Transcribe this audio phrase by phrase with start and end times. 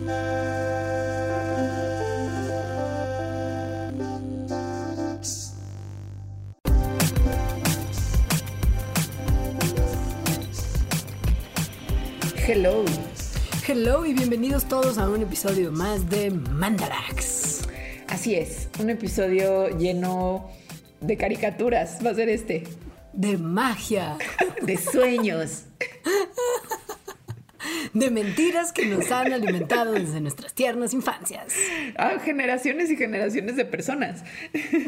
[0.00, 0.08] Hello.
[13.66, 17.68] Hello y bienvenidos todos a un episodio más de Mandarax.
[18.08, 20.50] Así es, un episodio lleno
[21.02, 22.64] de caricaturas va a ser este.
[23.12, 24.16] De magia.
[24.62, 25.64] De sueños.
[27.94, 31.54] de mentiras que nos han alimentado desde nuestras tiernas infancias.
[31.96, 34.24] Ah, generaciones y generaciones de personas.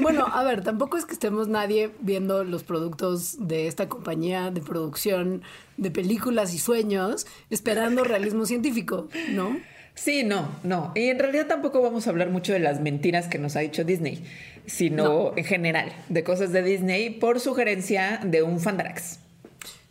[0.01, 4.61] Bueno, a ver, tampoco es que estemos nadie viendo los productos de esta compañía de
[4.61, 5.43] producción
[5.77, 9.57] de películas y sueños esperando realismo científico, ¿no?
[9.95, 10.93] Sí, no, no.
[10.95, 13.85] Y en realidad tampoco vamos a hablar mucho de las mentiras que nos ha dicho
[13.85, 14.25] Disney,
[14.67, 19.22] sino en general de cosas de Disney por sugerencia de un Fandarax.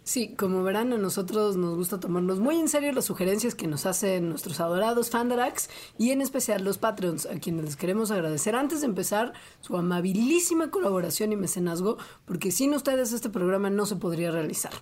[0.03, 3.85] Sí, como verán, a nosotros nos gusta tomarnos muy en serio las sugerencias que nos
[3.85, 8.81] hacen nuestros adorados Fandarax y en especial los Patreons, a quienes les queremos agradecer antes
[8.81, 14.31] de empezar su amabilísima colaboración y mecenazgo, porque sin ustedes este programa no se podría
[14.31, 14.73] realizar.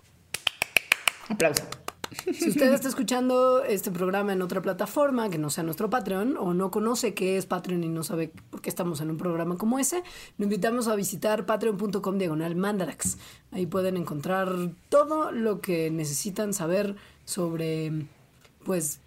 [1.28, 1.64] Aplauso.
[2.12, 6.54] Si usted está escuchando este programa en otra plataforma que no sea nuestro Patreon o
[6.54, 9.80] no conoce qué es Patreon y no sabe por qué estamos en un programa como
[9.80, 10.04] ese,
[10.38, 13.18] lo invitamos a visitar patreon.com diagonal mandarax.
[13.52, 14.50] Ahí pueden encontrar
[14.90, 18.06] todo lo que necesitan saber sobre,
[18.66, 19.00] pues,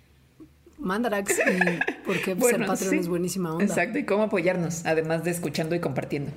[0.79, 3.65] Mandarax y por qué ser Patreon es buenísima onda.
[3.65, 6.33] Exacto, y cómo apoyarnos, además de escuchando y compartiendo.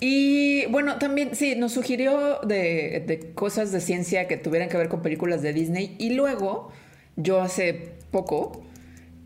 [0.00, 5.02] Y bueno, también sí, nos sugirió de, cosas de ciencia que tuvieran que ver con
[5.02, 5.96] películas de Disney.
[5.98, 6.72] Y luego,
[7.16, 8.64] yo hace poco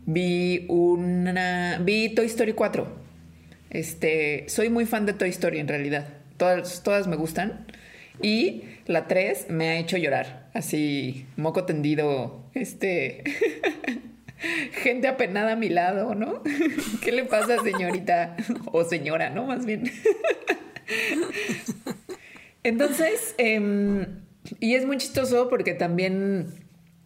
[0.05, 1.79] vi una.
[1.79, 2.87] vi Toy Story 4.
[3.69, 4.45] Este.
[4.47, 6.07] Soy muy fan de Toy Story en realidad.
[6.37, 7.67] Todas, todas me gustan.
[8.21, 10.49] Y la 3 me ha hecho llorar.
[10.53, 12.43] Así, moco tendido.
[12.55, 13.23] Este.
[14.71, 16.41] gente apenada a mi lado, ¿no?
[17.01, 18.35] ¿Qué le pasa, señorita?
[18.71, 19.45] O señora, ¿no?
[19.45, 19.83] Más bien.
[22.63, 24.05] Entonces, em,
[24.59, 26.47] y es muy chistoso porque también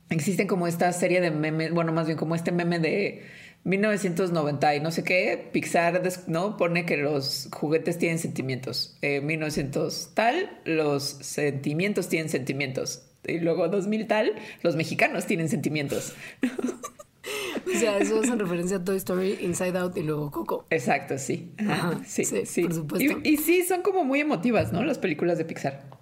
[0.09, 3.23] existen como esta serie de memes, bueno, más bien como este meme de
[3.63, 6.57] 1990 y no sé qué, Pixar, ¿no?
[6.57, 8.97] Pone que los juguetes tienen sentimientos.
[9.01, 13.03] 1900 tal, los sentimientos tienen sentimientos.
[13.25, 16.13] Y luego 2000 tal, los mexicanos tienen sentimientos.
[17.67, 20.65] O sea, eso es en referencia a Toy Story, Inside Out y luego Coco.
[20.69, 21.51] Exacto, sí.
[22.05, 23.19] sí, sí, Por supuesto.
[23.23, 24.83] Y, sí, son como muy emotivas, ¿no?
[24.83, 25.96] Las películas de Pixar.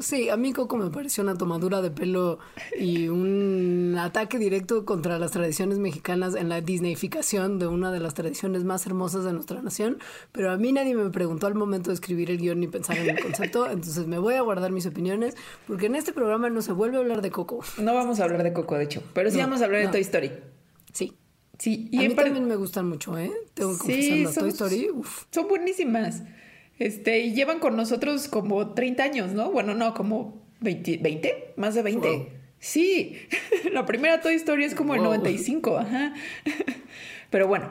[0.00, 2.38] Sí, a mí Coco me pareció una tomadura de pelo
[2.78, 8.14] y un ataque directo contra las tradiciones mexicanas en la Disneyficación de una de las
[8.14, 9.98] tradiciones más hermosas de nuestra nación.
[10.32, 13.10] Pero a mí nadie me preguntó al momento de escribir el guion ni pensar en
[13.10, 16.72] el concepto, entonces me voy a guardar mis opiniones porque en este programa no se
[16.72, 17.62] vuelve a hablar de Coco.
[17.78, 20.00] No vamos a hablar de Coco, de hecho, pero sí vamos a hablar de Toy
[20.00, 20.32] Story.
[20.94, 21.12] Sí.
[21.58, 23.30] Sí, y a mí también me gustan mucho, ¿eh?
[23.52, 24.88] Tengo que sí, son, Toy Story.
[25.30, 26.22] Son buenísimas.
[26.80, 29.52] Este, y llevan con nosotros como 30 años, ¿no?
[29.52, 32.28] Bueno, no, como 20, más de 20.
[32.58, 33.16] Sí,
[33.72, 36.14] la primera Toy Story es como el 95, ajá.
[37.30, 37.68] Pero bueno,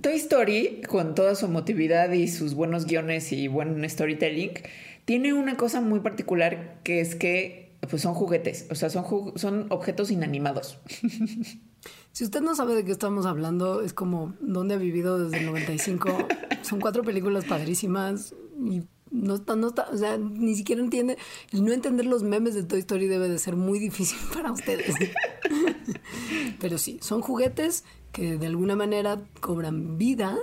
[0.00, 4.50] Toy Story, con toda su emotividad y sus buenos guiones y buen storytelling,
[5.04, 9.66] tiene una cosa muy particular que es que pues son juguetes, o sea, son, son
[9.70, 10.80] objetos inanimados.
[12.14, 15.46] Si usted no sabe de qué estamos hablando, es como dónde ha vivido desde el
[15.46, 16.28] 95.
[16.62, 21.18] Son cuatro películas padrísimas y no está, no está, o sea, ni siquiera entiende.
[21.50, 24.94] Y no entender los memes de Toy Story debe de ser muy difícil para ustedes.
[26.60, 27.82] Pero sí, son juguetes
[28.12, 30.38] que de alguna manera cobran vida.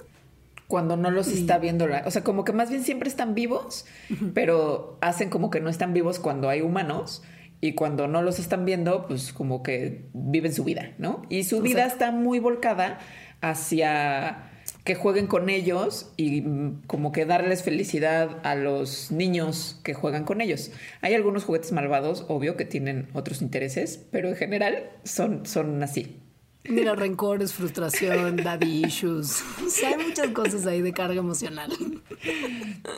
[0.67, 3.85] Cuando no los está viendo, o sea, como que más bien siempre están vivos,
[4.33, 7.23] pero hacen como que no están vivos cuando hay humanos
[7.61, 11.21] y cuando no los están viendo, pues como que viven su vida, ¿no?
[11.29, 12.99] Y su vida está muy volcada
[13.39, 14.51] hacia
[14.83, 20.23] que jueguen con ellos y mm, como que darles felicidad a los niños que juegan
[20.23, 20.71] con ellos.
[21.01, 26.20] Hay algunos juguetes malvados, obvio, que tienen otros intereses, pero en general son, son así.
[26.63, 29.43] Mira, rencores, frustración, daddy issues.
[29.65, 31.71] O sea, hay muchas cosas ahí de carga emocional.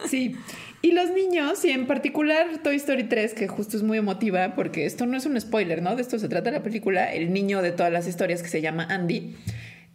[0.08, 0.36] Sí.
[0.82, 4.86] Y los niños, y en particular Toy Story 3, que justo es muy emotiva, porque
[4.86, 5.96] esto no es un spoiler, ¿no?
[5.96, 7.14] De esto se trata la película.
[7.14, 9.34] El niño de todas las historias que se llama Andy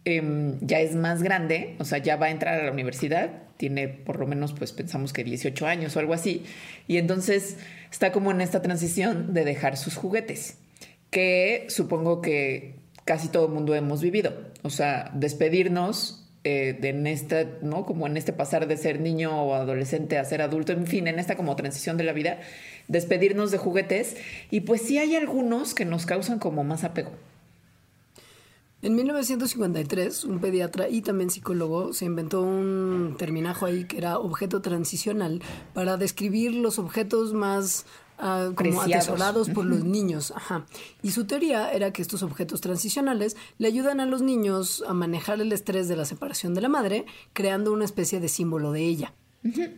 [0.05, 3.89] Em, ya es más grande, o sea, ya va a entrar a la universidad, tiene
[3.89, 6.45] por lo menos, pues pensamos que 18 años o algo así,
[6.87, 7.57] y entonces
[7.91, 10.57] está como en esta transición de dejar sus juguetes,
[11.11, 12.78] que supongo que
[13.09, 17.83] casi todo el mundo hemos vivido, o sea, despedirnos eh, de en ¿no?
[17.87, 21.17] Como en este pasar de ser niño o adolescente a ser adulto, en fin, en
[21.17, 22.39] esta como transición de la vida,
[22.87, 24.15] despedirnos de juguetes,
[24.51, 27.09] y pues sí hay algunos que nos causan como más apego.
[28.83, 34.61] En 1953, un pediatra y también psicólogo se inventó un terminajo ahí que era objeto
[34.61, 35.41] transicional
[35.73, 37.87] para describir los objetos más
[38.19, 40.31] uh, como atesorados por los niños.
[40.35, 40.65] Ajá.
[41.01, 45.41] Y su teoría era que estos objetos transicionales le ayudan a los niños a manejar
[45.41, 49.13] el estrés de la separación de la madre, creando una especie de símbolo de ella.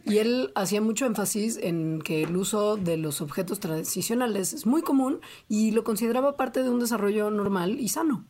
[0.05, 4.81] Y él hacía mucho énfasis en que el uso de los objetos transicionales es muy
[4.81, 8.25] común y lo consideraba parte de un desarrollo normal y sano.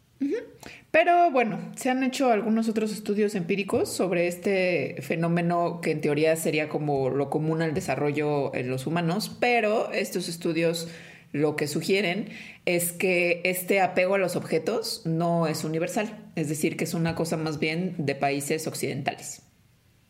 [0.92, 6.36] Pero bueno, se han hecho algunos otros estudios empíricos sobre este fenómeno que en teoría
[6.36, 10.90] sería como lo común al desarrollo en los humanos, pero estos estudios
[11.32, 12.30] lo que sugieren
[12.66, 17.16] es que este apego a los objetos no es universal, es decir, que es una
[17.16, 19.44] cosa más bien de países occidentales.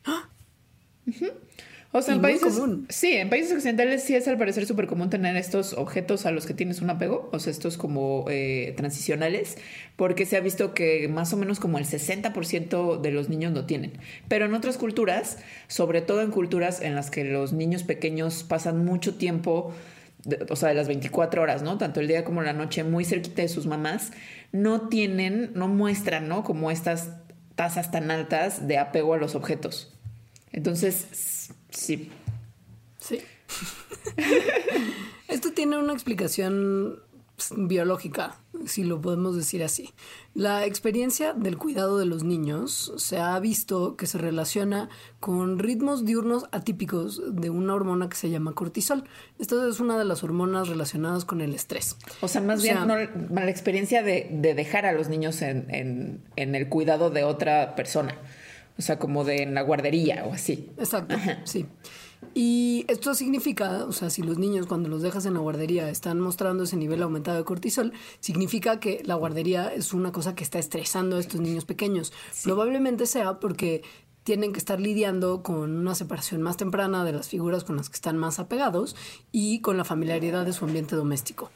[0.04, 0.30] ¡Ah!
[1.93, 2.59] O sea, en países.
[2.88, 6.45] Sí, en países occidentales sí es al parecer súper común tener estos objetos a los
[6.45, 9.57] que tienes un apego, o sea, estos como eh, transicionales,
[9.97, 13.65] porque se ha visto que más o menos como el 60% de los niños lo
[13.65, 13.91] tienen.
[14.29, 18.85] Pero en otras culturas, sobre todo en culturas en las que los niños pequeños pasan
[18.85, 19.73] mucho tiempo
[20.49, 21.77] o sea, de las 24 horas, ¿no?
[21.77, 24.11] Tanto el día como la noche, muy cerquita de sus mamás,
[24.51, 26.43] no tienen, no muestran, ¿no?
[26.43, 27.09] Como estas
[27.55, 29.93] tasas tan altas de apego a los objetos.
[30.51, 31.40] Entonces,
[31.71, 32.09] sí.
[33.00, 33.19] Sí.
[35.27, 37.00] Esto tiene una explicación
[37.56, 38.35] biológica,
[38.65, 39.94] si lo podemos decir así.
[40.33, 44.89] La experiencia del cuidado de los niños se ha visto que se relaciona
[45.19, 49.06] con ritmos diurnos atípicos de una hormona que se llama cortisol.
[49.39, 51.97] Esta es una de las hormonas relacionadas con el estrés.
[52.21, 57.24] O sea, más bien la experiencia de, dejar a los niños en el cuidado de
[57.24, 58.15] otra persona.
[58.81, 60.72] O sea, como de en la guardería o así.
[60.75, 61.68] Exacto, sí.
[62.33, 66.19] Y esto significa, o sea, si los niños cuando los dejas en la guardería están
[66.19, 70.57] mostrando ese nivel aumentado de cortisol, significa que la guardería es una cosa que está
[70.57, 72.12] estresando a estos niños pequeños.
[72.44, 73.83] Probablemente sea porque
[74.24, 77.98] tienen que estar lidiando con una separación más temprana de las figuras con las que
[77.98, 78.95] están más apegados
[79.31, 81.51] y con la familiaridad de su ambiente doméstico.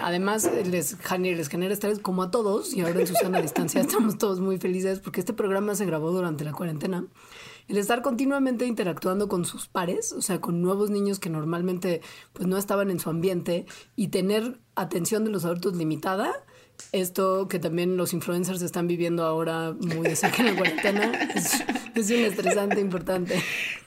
[0.00, 4.18] Además, les, les genera estrés como a todos, y ahora en Susana a distancia estamos
[4.18, 7.06] todos muy felices porque este programa se grabó durante la cuarentena.
[7.68, 12.00] El estar continuamente interactuando con sus pares, o sea, con nuevos niños que normalmente
[12.32, 13.66] pues no estaban en su ambiente,
[13.96, 16.32] y tener atención de los adultos limitada,
[16.92, 21.12] esto que también los influencers están viviendo ahora muy de cerca en la cuarentena
[21.94, 23.34] es, un estresante importante.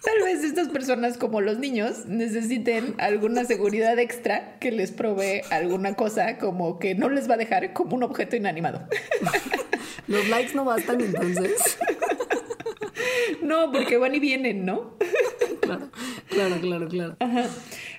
[0.03, 5.96] Tal vez estas personas como los niños necesiten alguna seguridad extra que les provee alguna
[5.96, 8.88] cosa como que no les va a dejar como un objeto inanimado.
[10.08, 11.77] Los likes no bastan entonces.
[13.41, 14.98] No, porque van y vienen, ¿no?
[15.78, 15.92] Claro,
[16.62, 17.50] claro, claro, claro.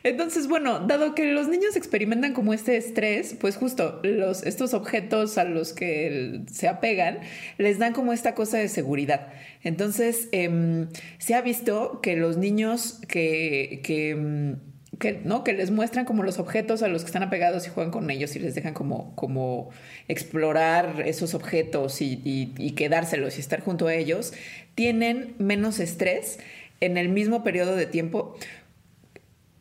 [0.03, 5.39] Entonces, bueno, dado que los niños experimentan como este estrés, pues justo los, estos objetos
[5.39, 7.19] a los que se apegan
[7.59, 9.29] les dan como esta cosa de seguridad.
[9.63, 14.57] Entonces, em, se ha visto que los niños que, que em,
[15.01, 15.43] que, ¿no?
[15.43, 18.37] que les muestran como los objetos a los que están apegados y juegan con ellos
[18.37, 19.71] y les dejan como, como
[20.09, 24.33] explorar esos objetos y, y, quedárselos y estar junto a ellos,
[24.75, 26.39] tienen menos estrés
[26.81, 28.35] en el mismo periodo de tiempo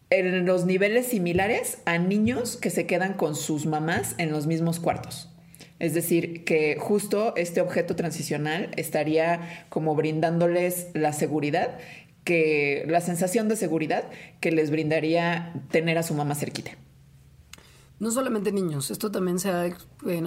[0.09, 4.79] en los niveles similares a niños que se quedan con sus mamás en los mismos
[4.79, 5.29] cuartos.
[5.77, 11.77] Es decir, que justo este objeto transicional estaría como brindándoles la seguridad
[12.23, 14.03] que la sensación de seguridad
[14.39, 16.71] que les brindaría tener a su mamá cerquita.
[17.99, 19.69] No solamente niños, esto también se ha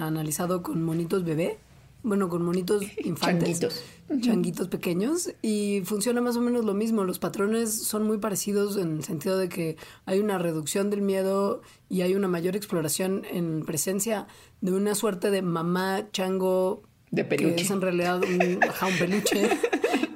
[0.01, 1.57] analizado con monitos bebé
[2.03, 3.59] bueno, con monitos infantes.
[3.59, 3.83] Changuitos.
[4.21, 5.31] Changuitos pequeños.
[5.41, 7.03] Y funciona más o menos lo mismo.
[7.03, 11.61] Los patrones son muy parecidos en el sentido de que hay una reducción del miedo
[11.89, 14.27] y hay una mayor exploración en presencia
[14.61, 16.83] de una suerte de mamá chango.
[17.09, 17.55] De peluche.
[17.55, 19.49] Que es en realidad un, ajá, un peluche.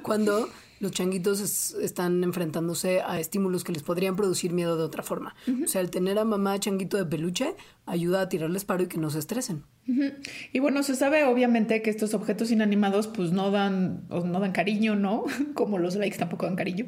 [0.02, 0.48] cuando
[0.80, 5.34] los changuitos es- están enfrentándose a estímulos que les podrían producir miedo de otra forma.
[5.64, 8.98] O sea, el tener a mamá changuito de peluche ayuda a tirarles paro y que
[8.98, 9.64] no se estresen.
[10.52, 14.96] Y bueno, se sabe obviamente que estos objetos inanimados pues no dan, no dan cariño,
[14.96, 15.24] ¿no?
[15.54, 16.86] Como los likes tampoco dan cariño.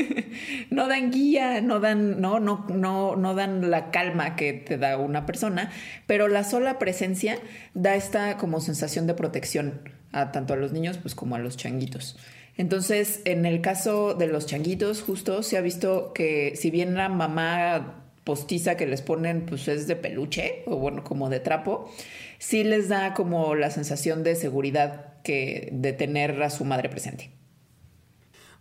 [0.70, 4.96] no dan guía, no dan, no, no, no, no dan la calma que te da
[4.96, 5.70] una persona,
[6.06, 7.38] pero la sola presencia
[7.74, 9.80] da esta como sensación de protección
[10.12, 12.16] a tanto a los niños pues como a los changuitos.
[12.56, 17.08] Entonces, en el caso de los changuitos, justo se ha visto que si bien la
[17.08, 21.90] mamá postiza que les ponen pues es de peluche o bueno como de trapo
[22.38, 27.30] sí les da como la sensación de seguridad que de tener a su madre presente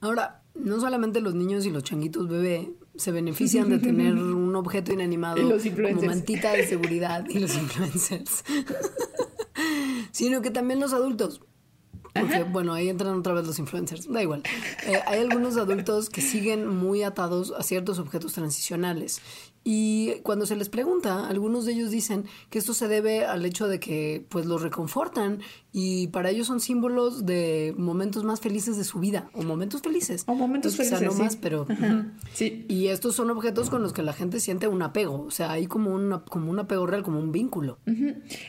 [0.01, 4.91] Ahora, no solamente los niños y los changuitos bebé se benefician de tener un objeto
[4.91, 8.44] inanimado los como mantita de seguridad y los influencers,
[10.12, 11.41] sino que también los adultos.
[12.13, 14.44] Porque, bueno, ahí entran otra vez los influencers, da igual.
[14.86, 19.22] Eh, hay algunos adultos que siguen muy atados a ciertos objetos transicionales.
[19.63, 23.68] Y cuando se les pregunta, algunos de ellos dicen que esto se debe al hecho
[23.68, 25.39] de que pues los reconfortan
[25.72, 30.24] y para ellos son símbolos de momentos más felices de su vida o momentos felices.
[30.27, 31.24] O momentos Pues, quizá felices, no sí.
[31.24, 32.65] más, pero Ajá, sí.
[32.70, 35.68] y estos son objetos con los que la gente siente un apego, o sea, hay
[35.68, 37.77] como una, como un apego real, como un vínculo.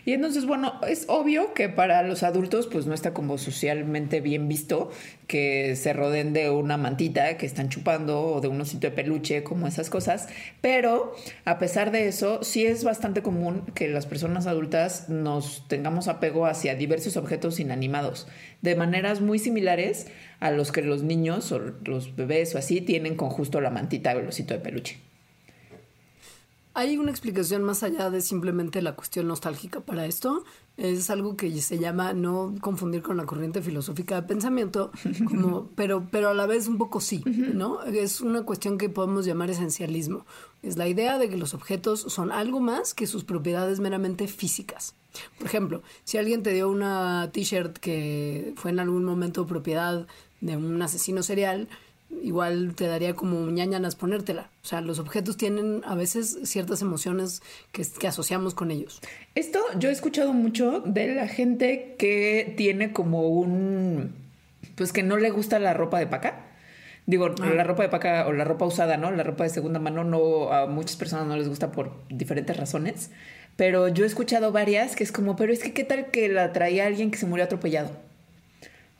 [0.06, 4.48] Y entonces, bueno, es obvio que para los adultos, pues no está como socialmente bien
[4.48, 4.90] visto
[5.26, 9.42] que se rodeen de una mantita que están chupando o de un osito de peluche,
[9.44, 10.28] como esas cosas.
[10.60, 11.01] Pero
[11.44, 16.46] a pesar de eso, sí es bastante común que las personas adultas nos tengamos apego
[16.46, 18.28] hacia diversos objetos inanimados,
[18.60, 20.06] de maneras muy similares
[20.40, 24.14] a los que los niños o los bebés o así tienen con justo la mantita
[24.14, 25.11] o el osito de peluche.
[26.74, 30.44] Hay una explicación más allá de simplemente la cuestión nostálgica para esto.
[30.78, 34.90] Es algo que se llama no confundir con la corriente filosófica de pensamiento,
[35.26, 37.82] como, pero, pero a la vez un poco sí, ¿no?
[37.82, 40.24] Es una cuestión que podemos llamar esencialismo.
[40.62, 44.94] Es la idea de que los objetos son algo más que sus propiedades meramente físicas.
[45.36, 50.06] Por ejemplo, si alguien te dio una t-shirt que fue en algún momento propiedad
[50.40, 51.68] de un asesino serial,
[52.22, 54.50] igual te daría como ñañanas ponértela.
[54.62, 57.42] O sea, los objetos tienen a veces ciertas emociones
[57.72, 59.00] que, que asociamos con ellos.
[59.34, 64.14] Esto yo he escuchado mucho de la gente que tiene como un,
[64.76, 66.46] pues que no le gusta la ropa de paca.
[67.04, 69.10] Digo, la ropa de paca o la ropa usada, ¿no?
[69.10, 73.10] La ropa de segunda mano no a muchas personas no les gusta por diferentes razones.
[73.56, 76.52] Pero yo he escuchado varias que es como, pero es que qué tal que la
[76.52, 77.90] traía alguien que se murió atropellado.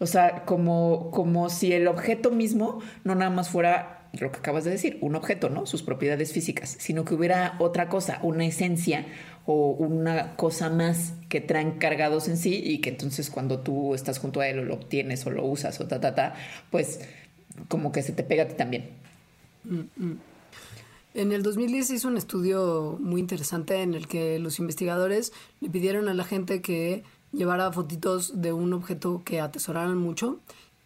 [0.03, 4.65] O sea, como, como si el objeto mismo no nada más fuera lo que acabas
[4.65, 5.65] de decir, un objeto, ¿no?
[5.65, 9.07] Sus propiedades físicas, sino que hubiera otra cosa, una esencia
[9.47, 14.19] o una cosa más que traen cargados en sí y que entonces cuando tú estás
[14.19, 16.35] junto a él o lo obtienes o lo usas o ta, ta, ta,
[16.73, 16.99] pues
[17.69, 18.91] como que se te pega a ti también.
[21.15, 25.71] En el 2010 se hizo un estudio muy interesante en el que los investigadores le
[25.71, 30.39] pidieron a la gente que llevara fotitos de un objeto que atesoraran mucho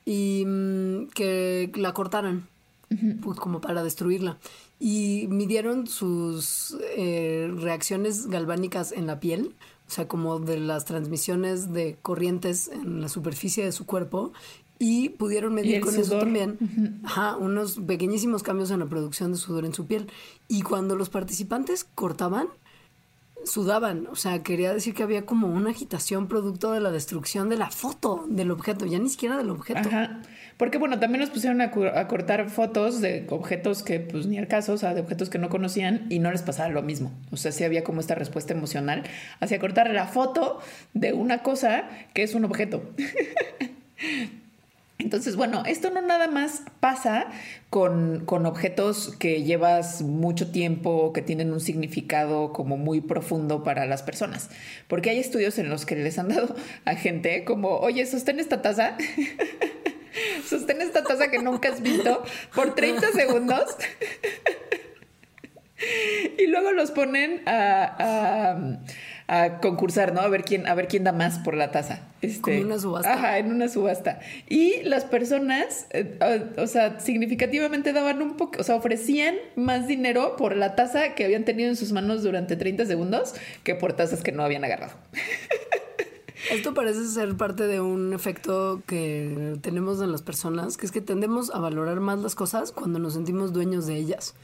[0.05, 2.47] y mm, que la cortaran,
[3.23, 4.39] pues como para destruirla.
[4.79, 9.55] Y midieron sus eh, reacciones galvánicas en la piel,
[9.89, 14.33] o sea, como de las transmisiones de corrientes en la superficie de su cuerpo.
[14.79, 16.21] Y pudieron medir el con eso sudor.
[16.25, 20.07] también ajá, unos pequeñísimos cambios en la producción de sudor en su piel.
[20.49, 22.49] Y cuando los participantes cortaban,
[23.45, 24.07] sudaban.
[24.09, 27.71] O sea, quería decir que había como una agitación producto de la destrucción de la
[27.71, 29.89] foto del objeto, ya ni siquiera del objeto.
[29.89, 30.23] Ajá.
[30.57, 31.65] Porque bueno, también los pusieron a,
[31.95, 35.39] a cortar fotos de objetos que pues ni al caso, o sea, de objetos que
[35.39, 37.13] no conocían y no les pasaba lo mismo.
[37.31, 39.05] O sea, sí había como esta respuesta emocional
[39.41, 40.61] hacia cortar la foto
[40.95, 42.83] de una cosa que es un objeto.
[44.99, 47.27] Entonces, bueno, esto no nada más pasa
[47.69, 53.85] con, con objetos que llevas mucho tiempo, que tienen un significado como muy profundo para
[53.85, 54.49] las personas,
[54.89, 58.63] porque hay estudios en los que les han dado a gente como, oye, sostén esta
[58.63, 58.97] taza,
[60.49, 62.23] sostén esta taza que nunca has visto
[62.55, 63.65] por 30 segundos.
[66.39, 68.79] Y luego los ponen a, a-
[69.29, 70.21] a concursar, ¿no?
[70.21, 72.01] A ver quién, a ver quién da más por la taza.
[72.23, 73.13] Este, Como una subasta.
[73.13, 74.21] Ajá, en una subasta.
[74.49, 76.19] Y las personas, eh,
[76.57, 81.15] o, o sea, significativamente daban un poco, o sea, ofrecían más dinero por la taza
[81.15, 84.65] que habían tenido en sus manos durante 30 segundos que por tazas que no habían
[84.65, 84.95] agarrado.
[86.51, 91.01] Esto parece ser parte de un efecto que tenemos en las personas, que es que
[91.01, 94.35] tendemos a valorar más las cosas cuando nos sentimos dueños de ellas.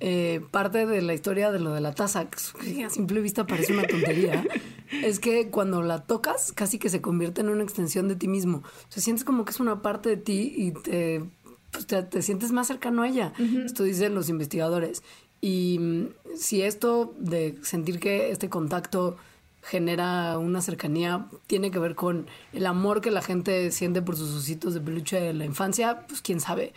[0.00, 3.72] Eh, parte de la historia de lo de la taza, que a simple vista parece
[3.72, 4.44] una tontería,
[5.02, 8.58] es que cuando la tocas casi que se convierte en una extensión de ti mismo.
[8.58, 11.24] O sea, sientes como que es una parte de ti y te,
[11.70, 13.32] pues, te, sientes más cercano a ella.
[13.64, 15.02] Esto dicen los investigadores.
[15.40, 19.16] Y mm, si esto de sentir que este contacto
[19.62, 24.32] genera una cercanía tiene que ver con el amor que la gente siente por sus
[24.32, 26.72] ositos de peluche de la infancia, pues quién sabe.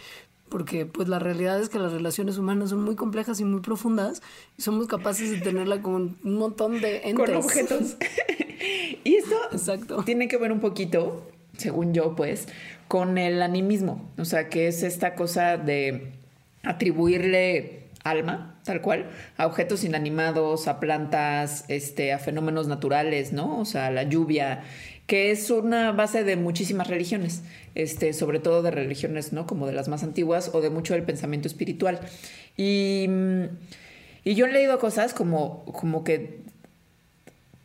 [0.49, 4.21] Porque pues la realidad es que las relaciones humanas son muy complejas y muy profundas
[4.57, 7.13] y somos capaces de tenerla con un montón de entes.
[7.13, 7.97] Con objetos.
[9.03, 10.03] y esto Exacto.
[10.03, 12.47] tiene que ver un poquito, según yo, pues,
[12.87, 14.09] con el animismo.
[14.17, 16.11] O sea, que es esta cosa de
[16.63, 23.59] atribuirle alma, tal cual, a objetos inanimados, a plantas, este, a fenómenos naturales, ¿no?
[23.59, 24.63] O sea, la lluvia,
[25.05, 27.43] que es una base de muchísimas religiones,
[27.81, 29.47] este, sobre todo de religiones, ¿no?
[29.47, 31.99] Como de las más antiguas o de mucho del pensamiento espiritual.
[32.57, 33.07] Y,
[34.23, 36.41] y yo he leído cosas como, como que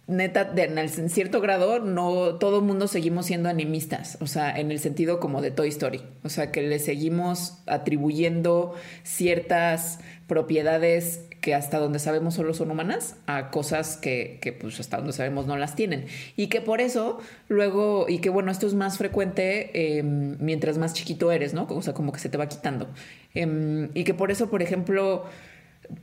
[0.06, 4.78] neta, en cierto grado, no todo el mundo seguimos siendo animistas, o sea, en el
[4.78, 11.78] sentido como de Toy Story, o sea, que le seguimos atribuyendo ciertas propiedades que hasta
[11.78, 15.76] donde sabemos solo son humanas a cosas que, que, pues hasta donde sabemos no las
[15.76, 16.06] tienen.
[16.36, 20.94] Y que por eso luego y que bueno esto es más frecuente em, mientras más
[20.94, 22.88] chiquito eres no o sea como que se te va quitando.
[23.34, 25.26] Em, y que por eso por ejemplo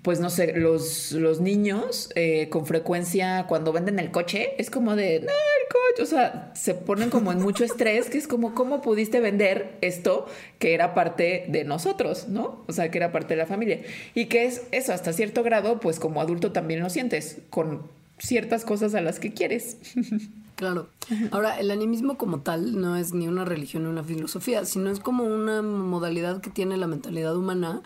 [0.01, 4.95] pues no sé, los, los niños eh, con frecuencia cuando venden el coche es como
[4.95, 8.53] de, no, el coche, o sea, se ponen como en mucho estrés, que es como,
[8.55, 10.27] ¿cómo pudiste vender esto
[10.59, 12.63] que era parte de nosotros, ¿no?
[12.67, 13.81] O sea, que era parte de la familia.
[14.13, 17.83] Y que es eso, hasta cierto grado, pues como adulto también lo sientes, con
[18.17, 19.77] ciertas cosas a las que quieres.
[20.61, 20.89] Claro.
[21.31, 24.99] Ahora, el animismo como tal no es ni una religión ni una filosofía, sino es
[24.99, 27.81] como una modalidad que tiene la mentalidad humana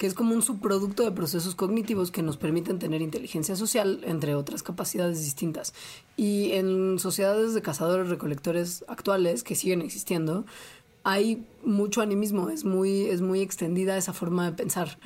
[0.00, 4.34] que es como un subproducto de procesos cognitivos que nos permiten tener inteligencia social, entre
[4.34, 5.74] otras capacidades distintas.
[6.16, 10.46] Y en sociedades de cazadores recolectores actuales, que siguen existiendo,
[11.04, 14.98] hay mucho animismo, es muy, es muy extendida esa forma de pensar.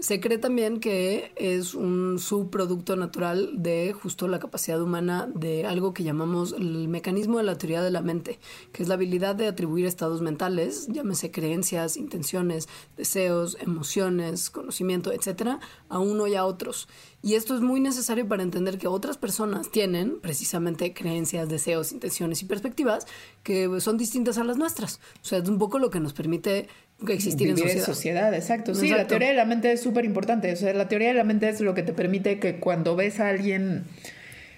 [0.00, 5.92] Se cree también que es un subproducto natural de justo la capacidad humana de algo
[5.92, 8.40] que llamamos el mecanismo de la teoría de la mente,
[8.72, 15.60] que es la habilidad de atribuir estados mentales, llámese creencias, intenciones, deseos, emociones, conocimiento, etcétera,
[15.90, 16.88] a uno y a otros.
[17.22, 22.40] Y esto es muy necesario para entender que otras personas tienen precisamente creencias, deseos, intenciones
[22.40, 23.06] y perspectivas
[23.42, 25.00] que son distintas a las nuestras.
[25.22, 26.68] O sea, es un poco lo que nos permite
[27.08, 27.84] existir en sociedad.
[27.84, 28.74] sociedad, exacto.
[28.74, 30.52] Sí, la teoría de la mente es súper importante.
[30.52, 33.20] O sea, la teoría de la mente es lo que te permite que cuando ves
[33.20, 33.84] a alguien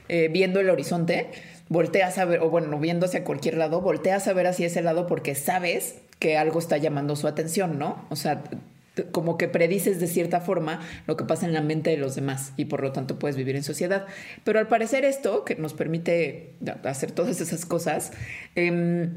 [0.08, 1.28] eh, viendo el horizonte,
[1.68, 5.06] volteas a ver, o bueno, viendo hacia cualquier lado, volteas a ver hacia ese lado
[5.06, 8.04] porque sabes que algo está llamando su atención, ¿no?
[8.10, 8.44] O sea,
[9.10, 12.52] como que predices de cierta forma lo que pasa en la mente de los demás
[12.56, 14.06] y por lo tanto puedes vivir en sociedad.
[14.44, 18.12] Pero al parecer esto, que nos permite hacer todas esas cosas,
[18.54, 19.08] eh,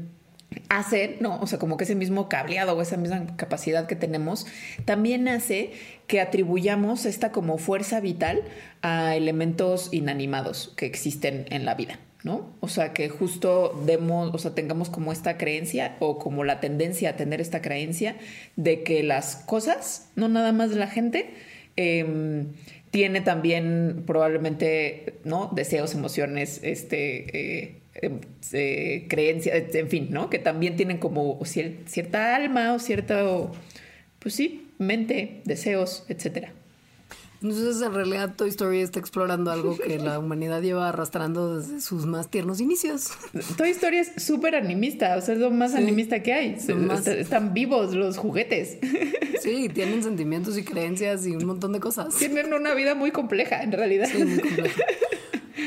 [0.68, 4.46] hace, no, o sea, como que ese mismo cableado o esa misma capacidad que tenemos,
[4.84, 5.72] también hace
[6.06, 8.42] que atribuyamos esta como fuerza vital
[8.82, 11.98] a elementos inanimados que existen en la vida.
[12.24, 12.56] ¿no?
[12.58, 17.10] O sea, que justo demos, o sea, tengamos como esta creencia o como la tendencia
[17.10, 18.16] a tener esta creencia
[18.56, 21.30] de que las cosas, no nada más la gente,
[21.76, 22.48] em,
[22.90, 25.52] tiene también probablemente, ¿no?
[25.54, 30.30] Deseos, emociones, este, eh, eh, creencias, en fin, ¿no?
[30.30, 33.24] Que también tienen como cierta alma o cierta,
[34.18, 36.52] pues sí, mente, deseos, etcétera.
[37.42, 42.06] Entonces, en realidad, Toy Story está explorando algo que la humanidad lleva arrastrando desde sus
[42.06, 43.10] más tiernos inicios.
[43.58, 46.56] Toy Story es súper animista, o sea, es lo más animista que hay.
[47.06, 48.78] Están vivos los juguetes.
[49.42, 52.16] Sí, tienen sentimientos y creencias y un montón de cosas.
[52.16, 54.08] Tienen una vida muy compleja, en realidad.
[54.10, 54.82] Sí, muy compleja.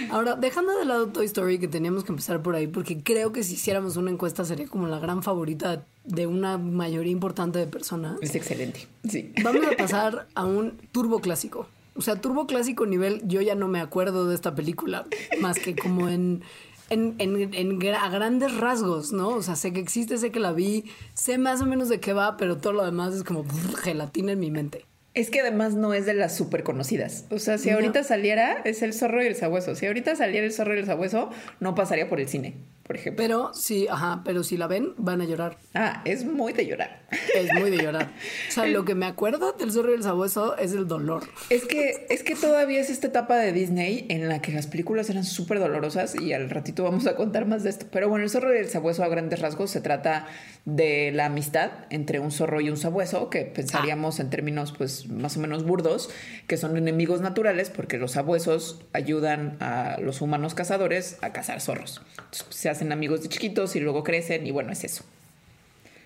[0.10, 3.44] Ahora, dejando de lado Toy Story, que teníamos que empezar por ahí, porque creo que
[3.44, 8.18] si hiciéramos una encuesta sería como la gran favorita de una mayoría importante de personas.
[8.22, 9.34] Es excelente, sí.
[9.44, 11.68] Vamos a pasar a un turbo clásico.
[11.96, 15.06] O sea, turbo clásico nivel, yo ya no me acuerdo de esta película,
[15.42, 16.44] más que como en,
[16.90, 19.30] en, en, a grandes rasgos, ¿no?
[19.30, 22.14] O sea, sé que existe, sé que la vi, sé más o menos de qué
[22.14, 23.46] va, pero todo lo demás es como
[23.82, 24.86] gelatina en mi mente.
[25.14, 27.26] Es que además no es de las súper conocidas.
[27.32, 29.76] O sea, si ahorita saliera, es el zorro y el sabueso.
[29.76, 32.56] Si ahorita saliera el zorro y el sabueso, no pasaría por el cine.
[32.90, 33.24] Por ejemplo.
[33.24, 35.60] Pero sí, ajá, pero si la ven, van a llorar.
[35.76, 37.04] Ah, es muy de llorar.
[37.36, 38.10] Es muy de llorar.
[38.48, 41.30] O sea, lo que me acuerdo del zorro y el sabueso es el dolor.
[41.52, 45.08] Es que, es que todavía es esta etapa de Disney en la que las películas
[45.12, 47.86] eran súper dolorosas y al ratito vamos a contar más de esto.
[47.92, 50.26] Pero bueno, el zorro y el sabueso a grandes rasgos se trata
[50.66, 55.38] de la amistad entre un zorro y un sabueso, que pensaríamos en términos pues más
[55.38, 56.10] o menos burdos,
[56.48, 62.02] que son enemigos naturales porque los sabuesos ayudan a los humanos cazadores a cazar zorros.
[62.18, 65.04] Entonces, se hacen amigos de chiquitos y luego crecen y bueno, es eso.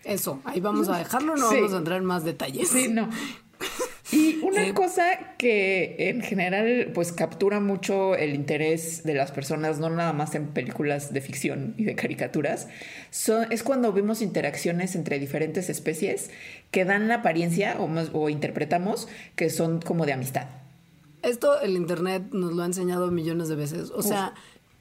[0.04, 1.56] Eso, ahí vamos a dejarlo, no Sí.
[1.58, 2.68] vamos a entrar en más detalles.
[2.70, 3.10] Sí, no.
[4.12, 5.04] Y una Eh, cosa
[5.38, 10.48] que en general pues captura mucho el interés de las personas, no nada más en
[10.48, 12.68] películas de ficción y de caricaturas,
[13.12, 16.32] son- es cuando vemos interacciones entre diferentes especies
[16.72, 20.48] que dan la apariencia o, más- o interpretamos que son como de amistad.
[21.22, 23.90] Esto el internet nos lo ha enseñado millones de veces.
[23.92, 24.34] O sea,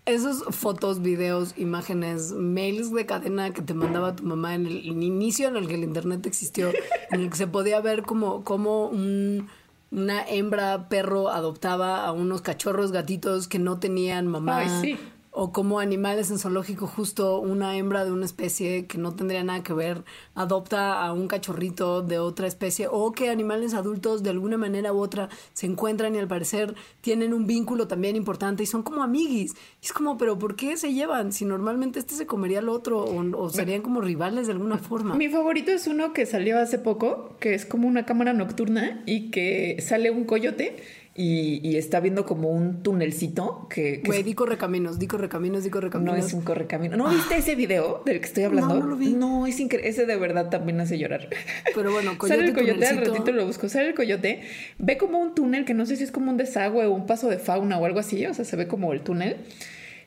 [0.05, 5.49] esas fotos, videos, imágenes, mails de cadena que te mandaba tu mamá en el, inicio
[5.49, 6.71] en el que el internet existió,
[7.11, 9.49] en el que se podía ver como, como un-
[9.93, 14.59] una hembra perro adoptaba a unos cachorros gatitos que no tenían mamá.
[14.59, 14.99] Ay, sí.
[15.35, 19.63] O como animales en zoológico, justo una hembra de una especie que no tendría nada
[19.63, 24.59] que ver, adopta a un cachorrito de otra especie, o que animales adultos de alguna
[24.59, 28.83] manera u otra se encuentran y al parecer tienen un vínculo también importante y son
[28.83, 29.55] como amiguis.
[29.81, 31.33] Y es como, pero ¿por qué se llevan?
[31.33, 35.15] Si normalmente este se comería al otro o, o serían como rivales de alguna forma.
[35.15, 39.31] Mi favorito es uno que salió hace poco, que es como una cámara nocturna y
[39.31, 40.77] que sale un coyote
[41.15, 45.69] y, y está viendo como un tunelcito que, que Güey, di correcaminos, di correcaminos, di
[45.69, 46.19] No correcaminos.
[46.27, 46.97] es un correcamino.
[46.97, 48.75] ¿No viste ese video del que estoy hablando?
[48.75, 49.13] No, no lo vi.
[49.13, 49.91] No, es increíble.
[49.91, 51.29] Ese de verdad también hace llorar.
[51.75, 53.15] Pero bueno, Sale el coyote, coyote, al tunelcito.
[53.19, 53.69] ratito lo busco.
[53.69, 54.41] Sale el coyote,
[54.79, 57.29] ve como un túnel que no sé si es como un desagüe o un paso
[57.29, 58.25] de fauna o algo así.
[58.25, 59.37] O sea, se ve como el túnel.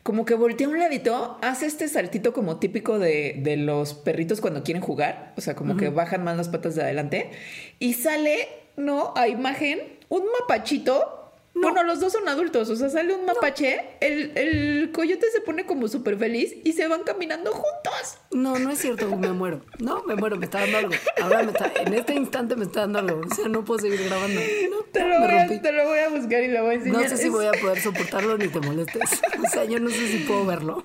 [0.01, 4.39] Como que voltea a un ladito, hace este saltito como típico de, de los perritos
[4.39, 5.33] cuando quieren jugar.
[5.35, 7.31] O sea, como que bajan más las patas de adelante.
[7.79, 9.13] Y sale, ¿no?
[9.15, 11.21] A imagen, un mapachito.
[11.57, 15.65] Bueno, los dos son adultos, o sea, sale un mapache, el, el coyote se pone
[15.65, 18.17] como súper feliz y se van caminando juntos.
[18.31, 19.61] No, no es cierto, me muero.
[19.79, 20.91] No, me muero, me está dando algo.
[21.21, 23.21] Ahora me está, en este instante me está dando algo.
[23.31, 24.41] O sea, no puedo seguir grabando.
[24.69, 27.01] No, Te lo, voy a, te lo voy a buscar y lo voy a enseñar.
[27.03, 29.21] No sé si voy a poder soportarlo ni te molestes.
[29.41, 30.83] O sea, yo no sé si puedo verlo.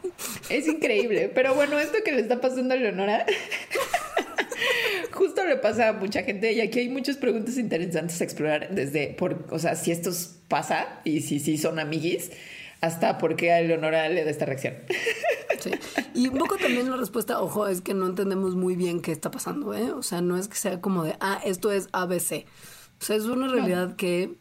[0.49, 1.33] Es increíble.
[1.35, 3.27] Pero bueno, esto que le está pasando a Leonora,
[5.41, 6.53] justo le pasa a mucha gente.
[6.53, 8.75] Y aquí hay muchas preguntas interesantes a explorar.
[8.75, 10.11] Desde, por, o sea, si esto
[10.49, 12.31] pasa y si sí son amiguis,
[12.81, 14.75] hasta por qué a Leonora le da esta reacción.
[15.59, 15.71] Sí.
[16.15, 19.31] Y un poco también la respuesta, ojo, es que no entendemos muy bien qué está
[19.31, 19.93] pasando, ¿eh?
[19.93, 22.47] O sea, no es que sea como de, ah, esto es ABC.
[23.01, 24.37] O sea, es una realidad que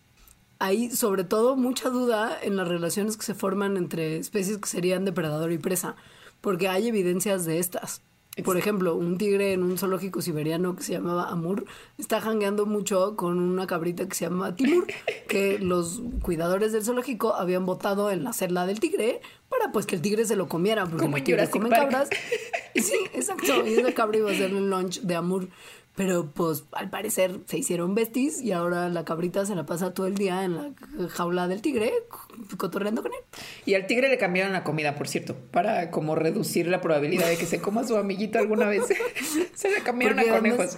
[0.60, 5.04] hay sobre todo mucha duda en las relaciones que se forman entre especies que serían
[5.04, 5.96] depredador y presa,
[6.42, 8.02] porque hay evidencias de estas.
[8.44, 11.66] Por ejemplo, un tigre en un zoológico siberiano que se llamaba Amur
[11.98, 14.86] está jangueando mucho con una cabrita que se llama Timur,
[15.28, 19.96] que los cuidadores del zoológico habían botado en la celda del tigre para pues que
[19.96, 21.84] el tigre se lo comiera, porque Como los tigres comen Park.
[21.84, 22.10] cabras.
[22.76, 23.66] Y sí, exacto.
[23.66, 25.48] Y esa cabra iba a ser el lunch de Amur.
[26.00, 30.08] Pero pues al parecer se hicieron besties y ahora la cabrita se la pasa todo
[30.08, 30.72] el día en la
[31.10, 31.92] jaula del tigre
[32.56, 33.20] cotorreando con él.
[33.66, 37.36] Y al tigre le cambiaron la comida, por cierto, para como reducir la probabilidad de
[37.36, 38.84] que se coma a su amiguito alguna vez.
[39.56, 40.76] se le cambiaron Porque a conejos.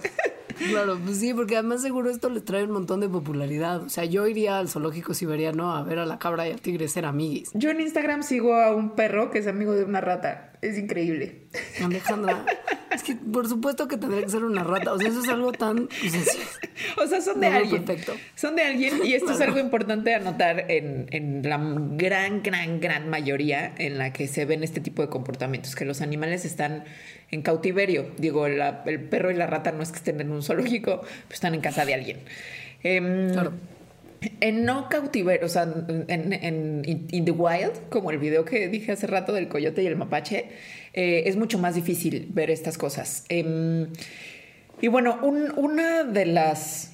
[0.70, 3.80] Claro, pues sí, porque además seguro esto les trae un montón de popularidad.
[3.84, 6.88] O sea, yo iría al zoológico siberiano a ver a la cabra y al tigre
[6.88, 7.50] ser amiguis.
[7.54, 10.51] Yo en Instagram sigo a un perro que es amigo de una rata.
[10.62, 11.48] Es increíble.
[11.84, 12.46] Alejandra,
[12.94, 14.92] es que por supuesto que tendría que ser una rata.
[14.92, 15.88] O sea, eso es algo tan...
[15.88, 16.38] o sea, sí.
[17.02, 17.84] O sea, son de alguien.
[17.84, 18.12] perfecto.
[18.36, 21.58] Son de alguien y esto es algo importante de anotar en, en la
[21.96, 26.00] gran, gran, gran mayoría en la que se ven este tipo de comportamientos, que los
[26.00, 26.84] animales están
[27.32, 28.06] en cautiverio.
[28.18, 31.34] Digo, la- el perro y la rata no es que estén en un zoológico, pues
[31.34, 32.20] están en casa de alguien.
[32.84, 33.52] Em, Claro.
[34.40, 35.62] En no cautiverio, o sea,
[36.08, 39.96] en, in, the wild, como el video que dije hace rato del coyote y el
[39.96, 40.46] mapache,
[40.92, 43.24] eh, es mucho más difícil ver estas cosas.
[43.28, 43.88] Em,
[44.80, 46.88] y bueno, un- una de las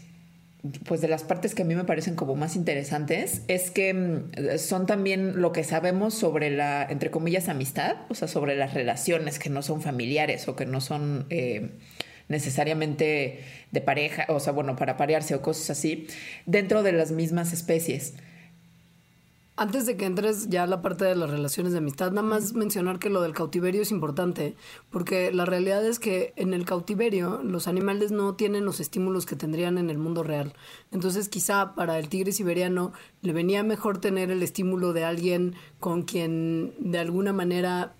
[0.87, 4.59] pues de las partes que a mí me parecen como más interesantes es que mm,
[4.59, 9.39] son también lo que sabemos sobre la, entre comillas, amistad, o sea, sobre las relaciones
[9.39, 11.71] que no son familiares o que no son eh,
[12.29, 16.07] necesariamente de pareja, o sea, bueno, para parearse o cosas así,
[16.47, 18.15] dentro de las mismas especies.
[19.61, 22.53] Antes de que entres ya a la parte de las relaciones de amistad, nada más
[22.53, 24.55] mencionar que lo del cautiverio es importante,
[24.89, 29.35] porque la realidad es que en el cautiverio los animales no tienen los estímulos que
[29.35, 30.53] tendrían en el mundo real.
[30.93, 36.03] Entonces quizá para el tigre siberiano le venía mejor tener el estímulo de alguien con
[36.03, 37.97] quien de alguna manera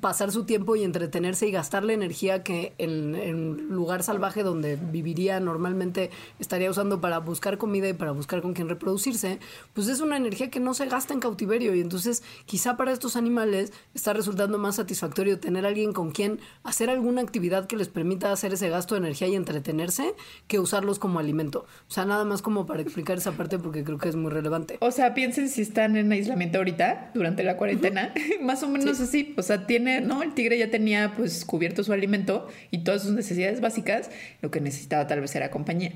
[0.00, 4.76] pasar su tiempo y entretenerse y gastar la energía que en, en lugar salvaje donde
[4.76, 9.38] viviría normalmente estaría usando para buscar comida y para buscar con quién reproducirse,
[9.74, 13.16] pues es una energía que no se gasta en cautiverio y entonces quizá para estos
[13.16, 18.32] animales está resultando más satisfactorio tener alguien con quien hacer alguna actividad que les permita
[18.32, 20.14] hacer ese gasto de energía y entretenerse
[20.46, 21.66] que usarlos como alimento.
[21.88, 24.78] O sea, nada más como para explicar esa parte porque creo que es muy relevante.
[24.80, 29.34] O sea, piensen si están en aislamiento ahorita durante la cuarentena, más o menos así,
[29.36, 30.22] o sea, tiene ¿no?
[30.22, 34.10] El tigre ya tenía pues cubierto su alimento y todas sus necesidades básicas,
[34.42, 35.92] lo que necesitaba tal vez era compañía.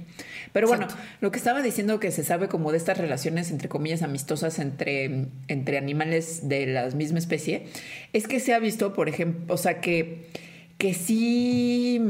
[0.52, 0.88] Pero bueno,
[1.20, 5.26] lo que estaba diciendo que se sabe como de estas relaciones entre comillas amistosas entre,
[5.48, 7.66] entre animales de la misma especie,
[8.12, 10.26] es que se ha visto, por ejemplo, o sea, que,
[10.78, 12.00] que sí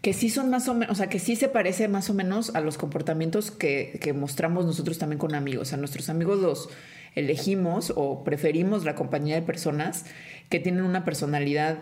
[0.00, 2.56] que sí son más o menos, o sea, que sí se parece más o menos
[2.56, 5.72] a los comportamientos que, que mostramos nosotros también con amigos.
[5.72, 6.70] A nuestros amigos los
[7.14, 10.06] elegimos o preferimos la compañía de personas
[10.48, 11.78] que tienen una personalidad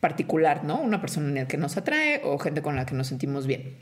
[0.00, 0.80] particular, ¿no?
[0.80, 3.74] Una personalidad que nos atrae o gente con la que nos sentimos bien.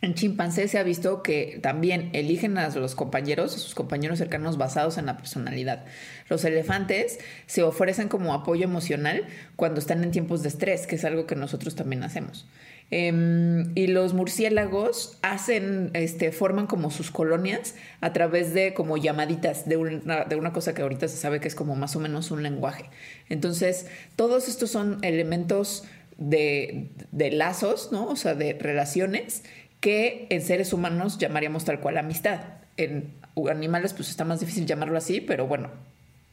[0.00, 4.56] En chimpancé se ha visto que también eligen a los compañeros, a sus compañeros cercanos
[4.56, 5.84] basados en la personalidad.
[6.28, 9.24] Los elefantes se ofrecen como apoyo emocional
[9.56, 12.46] cuando están en tiempos de estrés, que es algo que nosotros también hacemos.
[12.90, 19.68] Em, y los murciélagos hacen, este, forman como sus colonias a través de como llamaditas
[19.68, 22.30] de una, de una cosa que ahorita se sabe que es como más o menos
[22.30, 22.86] un lenguaje.
[23.28, 25.84] Entonces, todos estos son elementos
[26.16, 28.06] de, de lazos, ¿no?
[28.06, 29.44] O sea, de relaciones
[29.80, 32.40] que en seres humanos llamaríamos tal cual amistad.
[32.76, 33.18] En
[33.50, 35.70] animales, pues está más difícil llamarlo así, pero bueno,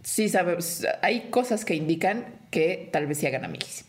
[0.03, 3.85] sí sabes, hay cosas que indican que tal vez se hagan amiguis.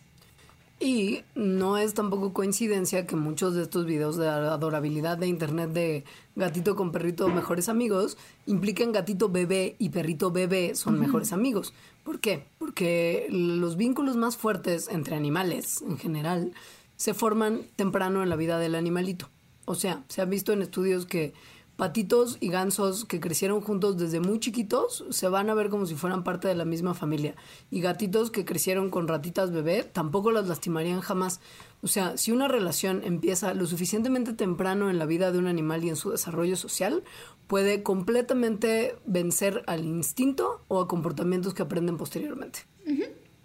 [0.78, 6.04] Y no es tampoco coincidencia que muchos de estos videos de adorabilidad de internet de
[6.34, 11.72] gatito con perrito mejores amigos impliquen gatito bebé y perrito bebé son mejores amigos.
[12.04, 12.46] ¿Por qué?
[12.58, 16.52] Porque los vínculos más fuertes entre animales en general
[16.96, 19.30] se forman temprano en la vida del animalito.
[19.64, 21.32] O sea, se ha visto en estudios que
[21.76, 25.94] patitos y gansos que crecieron juntos desde muy chiquitos se van a ver como si
[25.94, 27.34] fueran parte de la misma familia.
[27.70, 31.40] Y gatitos que crecieron con ratitas bebé tampoco las lastimarían jamás.
[31.82, 35.84] O sea, si una relación empieza lo suficientemente temprano en la vida de un animal
[35.84, 37.04] y en su desarrollo social,
[37.46, 42.60] puede completamente vencer al instinto o a comportamientos que aprenden posteriormente.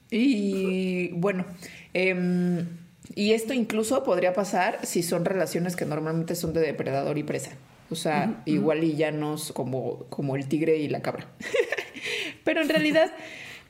[0.09, 1.45] Y bueno,
[1.93, 2.67] em,
[3.15, 7.51] y esto incluso podría pasar si son relaciones que normalmente son de depredador y presa.
[7.91, 11.27] O sea, igual y llanos como, como el tigre y la cabra.
[12.43, 13.11] Pero en realidad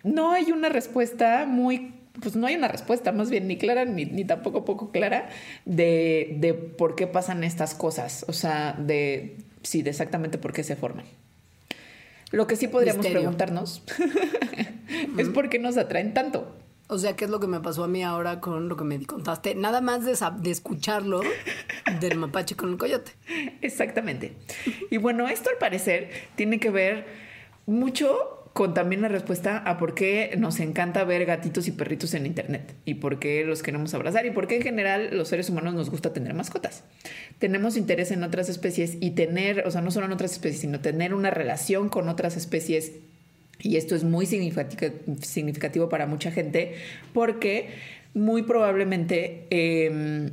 [0.04, 4.04] no hay una respuesta muy pues no hay una respuesta, más bien ni clara ni,
[4.04, 5.30] ni tampoco poco clara
[5.64, 10.64] de, de, por qué pasan estas cosas, o sea, de sí, de exactamente por qué
[10.64, 11.06] se forman.
[12.32, 13.84] Lo que sí podríamos preguntarnos
[15.18, 16.56] es por qué nos atraen tanto.
[16.92, 19.02] O sea, ¿qué es lo que me pasó a mí ahora con lo que me
[19.06, 19.56] contaste?
[19.56, 21.22] Nada más de, de escucharlo
[22.02, 23.14] del mapache con el coyote.
[23.62, 24.34] Exactamente.
[24.90, 27.06] Y bueno, esto al parecer tiene que ver
[27.66, 32.26] mucho con también la respuesta a por qué nos encanta ver gatitos y perritos en
[32.26, 35.74] internet y por qué los queremos abrazar y por qué en general los seres humanos
[35.74, 36.84] nos gusta tener mascotas.
[37.40, 40.82] Tenemos interés en otras especies y tener, o sea, no solo en otras especies, sino
[40.82, 42.92] tener una relación con otras especies
[43.64, 46.76] y esto es muy significativo para mucha gente
[47.14, 47.70] porque
[48.14, 50.32] muy probablemente em,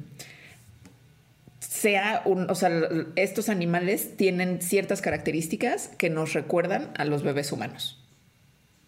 [1.61, 2.71] sea un, o sea,
[3.17, 8.05] estos animales tienen ciertas características que nos recuerdan a los bebés humanos.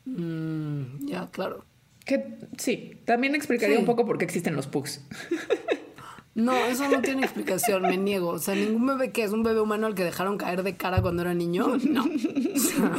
[0.07, 1.65] Mm, ya, claro.
[2.05, 5.05] Que sí, también explicaría un poco por qué existen los pugs.
[6.35, 8.29] No, eso no tiene explicación, me niego.
[8.29, 11.03] O sea, ningún bebé que es un bebé humano al que dejaron caer de cara
[11.03, 12.05] cuando era niño, no.
[12.05, 12.93] O sea,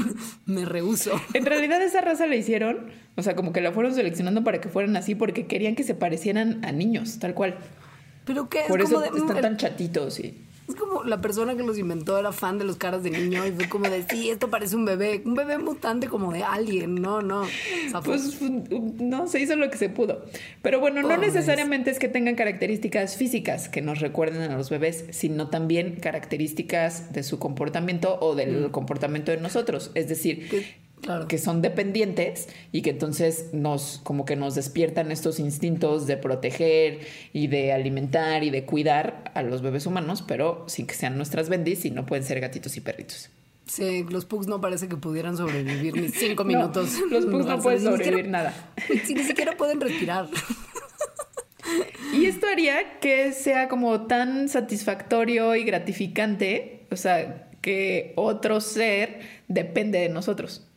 [0.46, 1.12] me rehuso.
[1.34, 4.70] En realidad esa raza la hicieron, o sea, como que la fueron seleccionando para que
[4.70, 7.58] fueran así porque querían que se parecieran a niños, tal cual.
[8.26, 10.38] Pero qué Por eso están tan chatitos y
[10.72, 13.52] es como la persona que los inventó era fan de los caras de niño y
[13.52, 17.22] fue como de, sí, esto parece un bebé, un bebé mutante como de alguien, no,
[17.22, 17.44] no.
[18.04, 20.26] pues no, se hizo lo que se pudo.
[20.62, 25.06] Pero bueno, no necesariamente es que tengan características físicas que nos recuerden a los bebés,
[25.12, 28.72] sino también características de su comportamiento o del mm.
[28.72, 29.92] comportamiento de nosotros.
[29.94, 30.50] Es decir,
[31.28, 37.00] que son dependientes y que entonces nos como que nos despiertan estos instintos de proteger
[37.34, 41.50] y de alimentar y de cuidar a los bebés humanos, pero sin que sean nuestras
[41.50, 43.30] bendis y no pueden ser gatitos y perritos.
[43.66, 47.00] Sí, los pugs no parece que pudieran sobrevivir ni cinco minutos.
[47.10, 48.54] los pugs no, pueden sobrevivir nada.
[48.90, 50.28] ni siquiera pueden respirar.
[52.14, 59.22] Y esto haría que sea como tan satisfactorio y gratificante, o sea, que otro ser
[59.48, 60.68] depende de nosotros.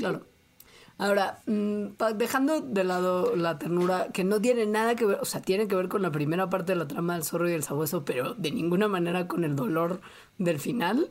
[0.00, 0.26] Claro.
[0.98, 1.84] Ahora, mm,
[2.16, 5.74] dejando de lado la ternura, que no tiene nada que ver, o sea, tiene que
[5.74, 8.50] ver con la primera parte de la trama del zorro y el sabueso, pero de
[8.50, 10.02] ninguna manera con el dolor
[10.36, 11.08] del final.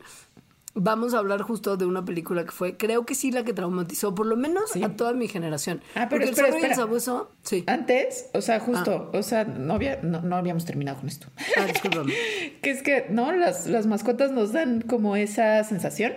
[0.76, 4.14] Vamos a hablar justo de una película que fue, creo que sí, la que traumatizó
[4.14, 4.84] por lo menos Sí.
[4.84, 5.82] a toda mi generación.
[5.96, 7.64] Ah, pero Porque espera, el zorro y el sabueso, sí.
[7.66, 11.28] Antes, o sea, justo, o sea, no, había, no, no habíamos terminado con esto.
[11.58, 12.14] Ah, discúlpame.
[12.62, 13.32] que es que, ¿no?
[13.32, 16.14] Las, las mascotas nos dan como esa sensación,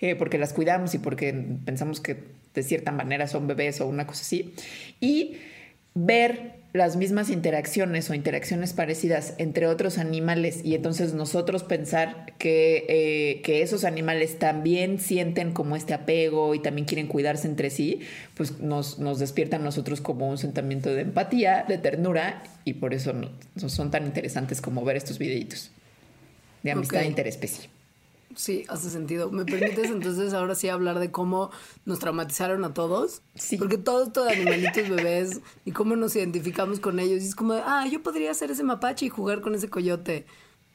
[0.00, 1.32] eh, porque las cuidamos y porque
[1.64, 2.16] pensamos que
[2.54, 4.54] de cierta manera son bebés o una cosa así.
[5.00, 5.36] Y
[5.94, 12.86] ver las mismas interacciones o interacciones parecidas entre otros animales y entonces nosotros pensar que,
[12.88, 18.02] eh, que esos animales también sienten como este apego y también quieren cuidarse entre sí,
[18.36, 22.94] pues nos, nos despierta a nosotros como un sentimiento de empatía, de ternura y por
[22.94, 25.72] eso no- no son tan interesantes como ver estos videitos
[26.62, 27.06] de amistad Ok.
[27.06, 27.68] interespecie.
[28.36, 29.30] Sí, hace sentido.
[29.30, 31.50] ¿Me permites entonces ahora sí hablar de cómo
[31.84, 33.22] nos traumatizaron a todos?
[33.34, 33.56] Sí.
[33.56, 37.22] Porque todos, todos animalitos bebés y cómo nos identificamos con ellos.
[37.22, 40.26] Y es como, de, ah, yo podría ser ese mapache y jugar con ese coyote.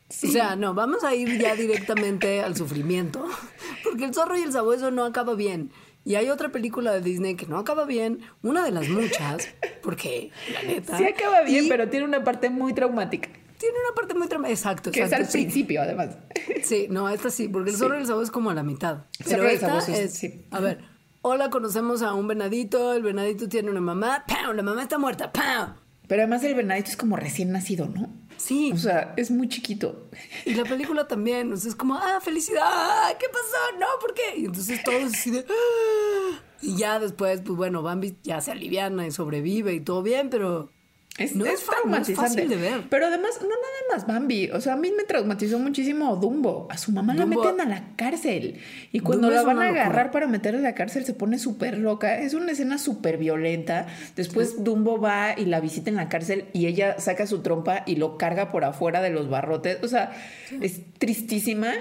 [0.10, 3.26] O sea, no, vamos a ir ya directamente al sufrimiento.
[3.84, 5.72] Porque el zorro y el sabueso no acaba bien.
[6.06, 9.50] Y hay otra película de Disney que no acaba bien, una de las muchas,
[9.82, 11.00] porque la neta.
[11.00, 13.28] Sí acaba bien, y pero tiene una parte muy traumática,
[13.66, 14.54] Tiene una parte muy traumática.
[14.60, 15.40] Exacto, que es al sí.
[15.44, 16.18] principio además.
[16.64, 17.80] Sí, no, esta sí, porque el Sí.
[17.82, 19.06] zorro y el sabueso es como a la mitad.
[19.28, 20.46] Pero el esta sabueso es- sí.
[20.52, 20.80] a ver,
[21.22, 24.56] hola, conocemos a un venadito, el venadito tiene una mamá, ¡pam!
[24.56, 25.76] La mamá está muerta, ¡pam!
[26.08, 28.08] Pero además el venadito es como recién nacido, ¿no?
[28.38, 30.10] Sí, O sea, es muy chiquito.
[30.46, 33.18] y la película también, o sea, es como, ah, felicidad.
[33.20, 33.80] ¿qué pasó?
[33.80, 34.38] No, ¿por qué?
[34.40, 36.40] Y entonces todos así de, "Ah".
[36.62, 40.70] y ya después, pues bueno, Bambi ya se aliviana y sobrevive y todo bien, pero
[41.18, 42.22] Es, No es es fa- no es traumatizante.
[42.44, 42.82] fácil de ver.
[42.90, 43.58] Pero además, no nada
[43.94, 44.50] más Bambi.
[44.52, 46.68] O sea, a mí me traumatizó muchísimo Dumbo.
[46.70, 48.60] A su mamá Dumbo- la meten a la cárcel.
[48.92, 51.78] Y cuando Dumbo la van a agarrar para meterla a la cárcel, se pone súper
[51.78, 52.20] loca.
[52.20, 53.88] Es una escena súper violenta.
[54.18, 57.96] Después Dumbo va y la visita en la cárcel y ella saca su trompa y
[57.96, 59.78] lo carga por afuera de los barrotes.
[59.84, 60.12] O sea,
[60.60, 61.72] es tristísima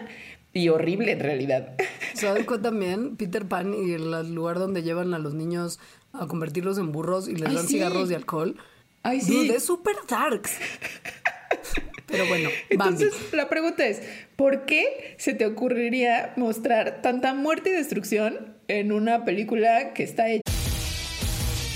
[0.53, 1.75] y horrible en realidad.
[2.15, 3.17] ¿Sabes cuál también?
[3.17, 5.81] Peter Pan y el lugar donde llevan a los niños
[6.13, 7.73] a convertirlos en burros y les Ay, dan sí.
[7.75, 8.57] cigarros y alcohol.
[9.05, 9.47] Ay, sí.
[9.47, 10.53] Dude, es súper darks.
[12.07, 13.05] Pero bueno, Bambi.
[13.05, 14.01] Entonces, la pregunta es,
[14.35, 20.29] ¿por qué se te ocurriría mostrar tanta muerte y destrucción en una película que está
[20.29, 20.43] hecha?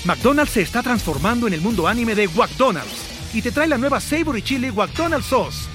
[0.05, 3.99] McDonald's se está transformando en el mundo anime de McDonald's y te trae la nueva
[3.99, 5.67] Savory Chili McDonald's Sauce.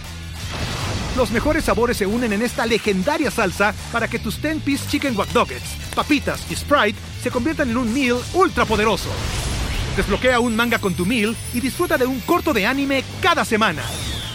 [1.17, 5.33] Los mejores sabores se unen en esta legendaria salsa para que tus 10-piece chicken wack
[5.33, 9.11] Nuggets, papitas y Sprite se conviertan en un meal ultra poderoso.
[9.97, 13.83] Desbloquea un manga con tu meal y disfruta de un corto de anime cada semana.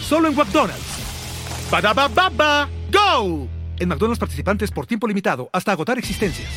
[0.00, 1.68] Solo en McDonald's.
[1.70, 3.46] Badaba baba, go!
[3.78, 6.48] En McDonald's participantes por tiempo limitado hasta agotar existencias.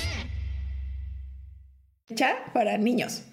[2.53, 3.23] para niños.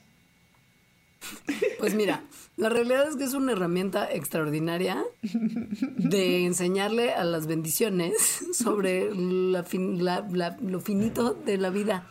[1.78, 2.22] Pues mira,
[2.56, 9.62] la realidad es que es una herramienta extraordinaria de enseñarle a las bendiciones sobre la
[9.64, 12.06] fin- la- la- lo finito de la vida.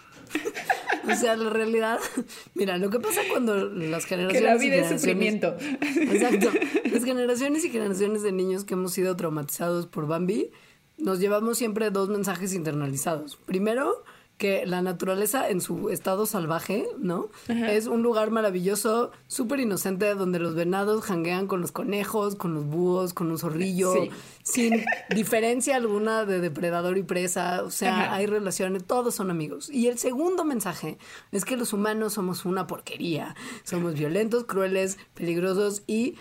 [1.11, 1.99] O sea, la realidad,
[2.55, 5.55] mira, lo que pasa cuando las Que generaciones la y vida es sufrimiento.
[5.81, 6.49] Exacto.
[6.91, 10.51] Las generaciones y generaciones de niños que hemos sido traumatizados por Bambi,
[10.97, 13.37] nos llevamos siempre dos mensajes internalizados.
[13.45, 14.03] Primero,
[14.39, 17.27] que la naturaleza en su estado salvaje, ¿no?
[17.49, 22.65] Es un lugar maravilloso, súper inocente, donde los venados janguean con los conejos, con los
[22.65, 24.09] búhos, con un zorrillo, Sí.
[24.43, 27.63] sin diferencia alguna de depredador y presa.
[27.63, 28.15] O sea, Ajá.
[28.15, 29.69] hay relaciones, todos son amigos.
[29.69, 30.97] Y el segundo mensaje
[31.33, 33.35] es que los humanos somos una porquería.
[33.65, 36.15] Somos violentos, crueles, peligrosos y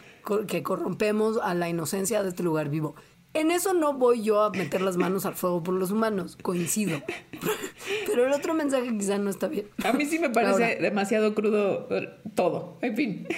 [0.48, 2.94] que corrompemos a la inocencia de este lugar vivo.
[3.38, 7.00] En eso no voy yo a meter las manos al fuego por los humanos, coincido.
[8.06, 9.68] Pero el otro mensaje quizá no está bien.
[9.84, 10.74] A mí sí me parece Ahora.
[10.80, 12.78] demasiado crudo eh, todo.
[12.82, 13.28] En fin.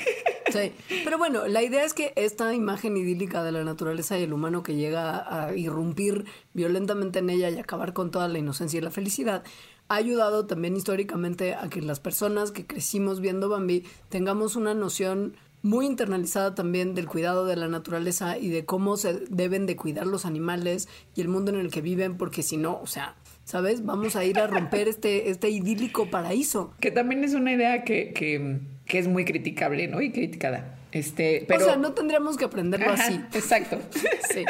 [0.50, 0.72] Sí,
[1.04, 4.64] pero bueno, la idea es que esta imagen idílica de la naturaleza y el humano
[4.64, 8.90] que llega a irrumpir violentamente en ella y acabar con toda la inocencia y la
[8.90, 9.44] felicidad
[9.88, 15.36] ha ayudado también históricamente a que las personas que crecimos viendo Bambi tengamos una noción
[15.62, 20.06] muy internalizada también del cuidado de la naturaleza y de cómo se deben de cuidar
[20.06, 23.84] los animales y el mundo en el que viven, porque si no, o sea, ¿sabes?
[23.84, 26.72] Vamos a ir a romper este, este idílico paraíso.
[26.80, 30.00] Que también es una idea que, que, que es muy criticable, ¿no?
[30.00, 30.79] Y criticada.
[30.92, 31.60] Este, pero...
[31.60, 33.20] O sea, no tendríamos que aprenderlo Ajá, así.
[33.34, 33.80] Exacto.
[34.32, 34.44] Sí.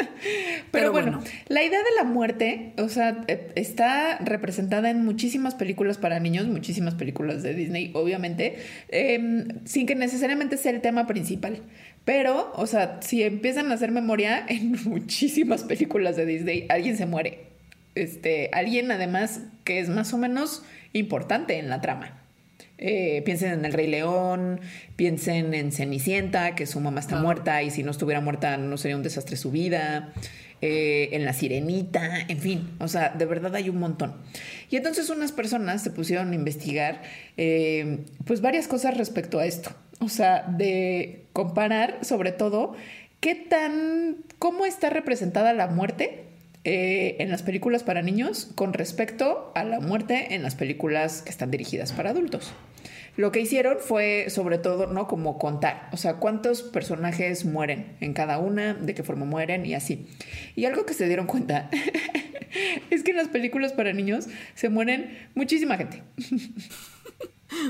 [0.69, 5.97] Pero, bueno, la idea de la muerte, o sea, eh, está representada en muchísimas películas
[5.97, 11.63] para niños, muchísimas películas de Disney, obviamente, eh, sin que necesariamente sea el tema principal.
[12.05, 17.05] Pero, o sea, si empiezan a hacer memoria, en muchísimas películas de Disney alguien se
[17.05, 17.47] muere.
[17.95, 20.63] Este, alguien además que es más o menos
[20.93, 22.20] importante en la trama.
[22.83, 24.59] Eh, piensen en El Rey León,
[24.95, 28.97] piensen en Cenicienta, que su mamá está muerta y si no estuviera muerta no sería
[28.97, 30.13] un desastre su vida.
[30.63, 34.13] Eh, en La Sirenita, en fin, o sea, de verdad hay un montón.
[34.69, 37.01] Y entonces unas personas se pusieron a investigar
[37.35, 42.75] eh, pues varias cosas respecto a esto, o sea, de comparar sobre todo
[43.21, 46.30] qué tan, cómo está representada la muerte
[46.63, 51.29] eh, en las películas para niños con respecto a la muerte en las películas que
[51.29, 52.53] están dirigidas para adultos.
[53.17, 55.07] Lo que hicieron fue sobre todo, ¿no?
[55.07, 59.73] Como contar, o sea, cuántos personajes mueren en cada una, de qué forma mueren y
[59.73, 60.07] así.
[60.55, 61.69] Y algo que se dieron cuenta
[62.89, 66.03] es que en las películas para niños se mueren muchísima gente.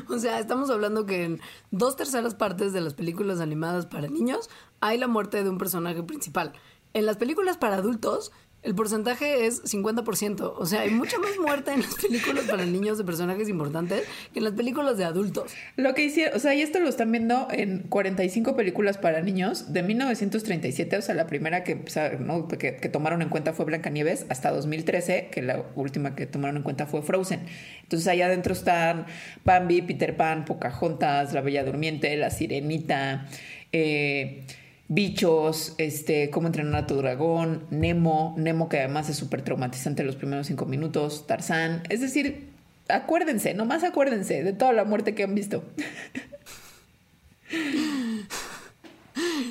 [0.10, 4.48] O sea, estamos hablando que en dos terceras partes de las películas animadas para niños
[4.80, 6.54] hay la muerte de un personaje principal.
[6.94, 8.32] En las películas para adultos
[8.64, 10.54] el porcentaje es 50%.
[10.56, 14.04] O sea, hay mucha más muerte en las películas para niños de personajes importantes
[14.34, 15.52] que en las películas de adultos.
[15.78, 19.74] Lo que hicieron, o sea, y esto lo están viendo en 45 películas para niños
[19.74, 25.30] de 1937, o sea, la primera que, que, tomaron en cuenta fue Blancanieves, hasta 2013,
[25.32, 27.42] que la última que tomaron en cuenta fue Frozen.
[27.82, 29.06] Entonces, allá adentro están
[29.44, 33.28] Bambi, Peter Pan, Pocahontas, La Bella Durmiente, La Sirenita,
[33.72, 34.44] eh
[34.92, 40.18] bichos, este, cómo entrenar a tu dragón, Nemo, Nemo que además es súper traumatizante los
[40.18, 42.50] primeros cinco minutos, Tarzán, es decir,
[42.90, 45.64] acuérdense, nomás acuérdense de toda la muerte que han visto.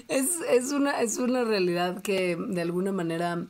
[0.09, 3.47] Es, es, una, es una realidad que de alguna manera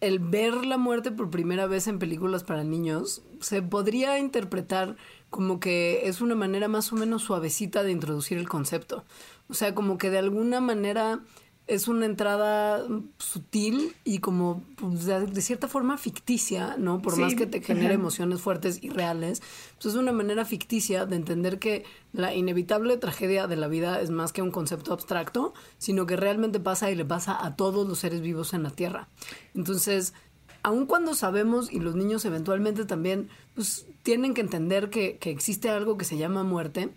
[0.00, 4.96] el ver la muerte por primera vez en películas para niños se podría interpretar
[5.28, 9.04] como que es una manera más o menos suavecita de introducir el concepto.
[9.48, 11.20] O sea, como que de alguna manera
[11.66, 12.86] es una entrada
[13.18, 17.02] sutil y como pues, de, cierta forma ficticia, ¿no?
[17.02, 19.42] Por más que te genere emociones fuertes y reales,
[19.80, 24.10] pues es una manera ficticia de entender que la inevitable tragedia de la vida es
[24.10, 27.98] más que un concepto abstracto, sino que realmente pasa y le pasa a todos los
[27.98, 29.08] seres vivos en la Tierra.
[29.54, 30.14] Entonces,
[30.62, 35.68] aun cuando sabemos y los niños eventualmente también, pues tienen que entender que, que existe
[35.68, 36.94] algo que se llama muerte,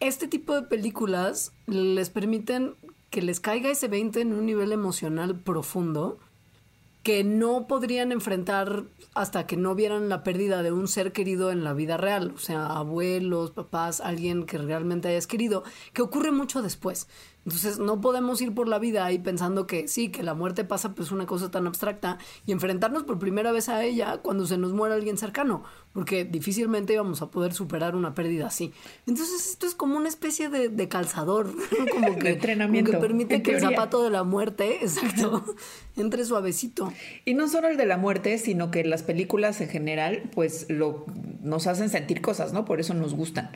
[0.00, 2.74] este tipo de películas les permiten
[3.10, 6.18] que les caiga ese 20 en un nivel emocional profundo
[7.02, 8.84] que no podrían enfrentar
[9.14, 12.38] hasta que no vieran la pérdida de un ser querido en la vida real, o
[12.38, 17.08] sea, abuelos, papás, alguien que realmente hayas querido, que ocurre mucho después.
[17.46, 20.94] Entonces no podemos ir por la vida ahí pensando que sí, que la muerte pasa
[20.94, 24.74] pues una cosa tan abstracta y enfrentarnos por primera vez a ella cuando se nos
[24.74, 28.72] muera alguien cercano, porque difícilmente íbamos a poder superar una pérdida así.
[29.06, 31.52] Entonces esto es como una especie de, calzador,
[31.90, 35.44] como que, entrenamiento, que permite que el zapato de la muerte, exacto,
[35.96, 36.92] entre suavecito.
[37.24, 41.06] Y no solo el de la muerte, sino que las películas en general pues lo,
[41.42, 42.64] nos hacen sentir cosas, ¿no?
[42.64, 43.50] Por eso nos gustan.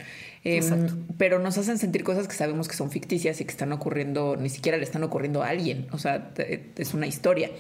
[0.46, 4.36] Em, pero nos hacen sentir cosas que sabemos que son ficticias y que están ocurriendo,
[4.36, 7.50] ni siquiera le están ocurriendo a alguien, o sea, es una historia.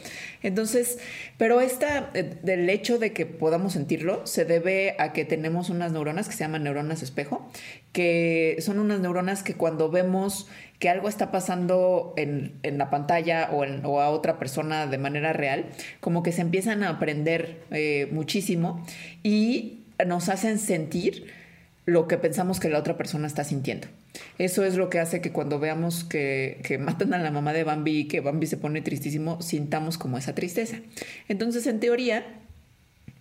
[0.42, 0.98] Entonces,
[1.38, 4.63] pero esta, eh, del hecho de que podamos sentirlo, se debe
[4.98, 7.48] a que tenemos unas neuronas que se llaman neuronas espejo,
[7.92, 10.48] que son unas neuronas que cuando vemos
[10.78, 15.66] que algo está pasando en, la pantalla o, o, a otra persona de manera real,
[16.00, 18.84] como que se empiezan a aprender eh, muchísimo
[19.22, 21.26] y nos hacen sentir
[21.86, 23.88] lo que pensamos que la otra persona está sintiendo.
[24.38, 27.64] Eso es lo que hace que cuando veamos que, que, matan a la mamá de
[27.64, 30.78] Bambi y que Bambi se pone tristísimo, sintamos como esa tristeza.
[31.28, 32.24] Entonces, en teoría,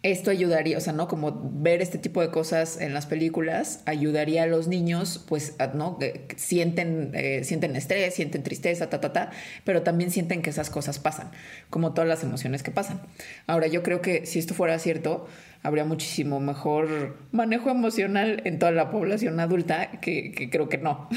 [0.03, 1.07] esto ayudaría, o sea, ¿no?
[1.07, 5.97] Como ver este tipo de cosas en las películas ayudaría a los niños, pues, ¿no?
[6.35, 9.31] sienten, eh, sienten estrés, sienten tristeza, ta, ta, ta,
[9.63, 11.31] pero también sienten que esas cosas pasan,
[11.69, 12.99] como todas las emociones que pasan.
[13.47, 15.25] Ahora, yo creo que si esto fuera cierto,
[15.63, 21.07] habría muchísimo mejor manejo emocional en toda la población adulta, que, que creo que no.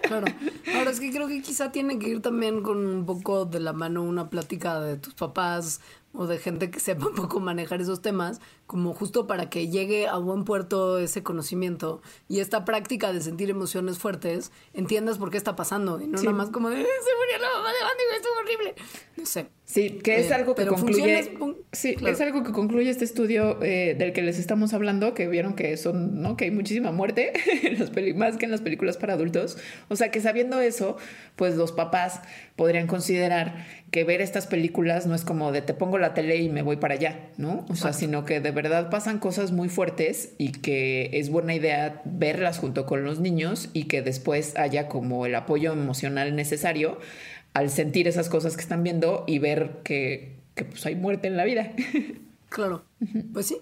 [0.00, 0.26] Claro.
[0.74, 3.72] Ahora es que creo que quizá tiene que ir también con un poco de la
[3.72, 5.80] mano una plática de tus papás
[6.16, 10.08] o de gente que sepa un poco manejar esos temas, como justo para que llegue
[10.08, 15.36] a buen puerto ese conocimiento y esta práctica de sentir emociones fuertes, entiendas por qué
[15.36, 18.26] está pasando y no nada más como de, se murió la mamá de Bandy, es
[18.40, 18.74] horrible.
[19.16, 19.46] No sé.
[19.64, 21.32] Sí, que es eh, algo que concluye.
[21.72, 25.54] sí, es algo que concluye este estudio eh, del que les estamos hablando, que vieron
[25.54, 26.36] que son, ¿no?
[26.36, 27.32] Que hay muchísima muerte
[27.64, 29.58] en las más que en las películas para adultos.
[29.88, 30.96] O sea que sabiendo eso,
[31.34, 32.20] pues los papás
[32.54, 36.48] podrían considerar que ver estas películas no es como de te pongo la tele y
[36.48, 37.66] me voy para allá, ¿no?
[37.68, 42.00] O sea, sino que de verdad pasan cosas muy fuertes y que es buena idea
[42.06, 46.98] verlas junto con los niños y que después haya como el apoyo emocional necesario
[47.52, 51.44] al sentir esas cosas que están viendo y ver que, pues hay muerte en la
[51.44, 51.72] vida.
[52.48, 52.84] Claro,
[53.34, 53.58] pues sí.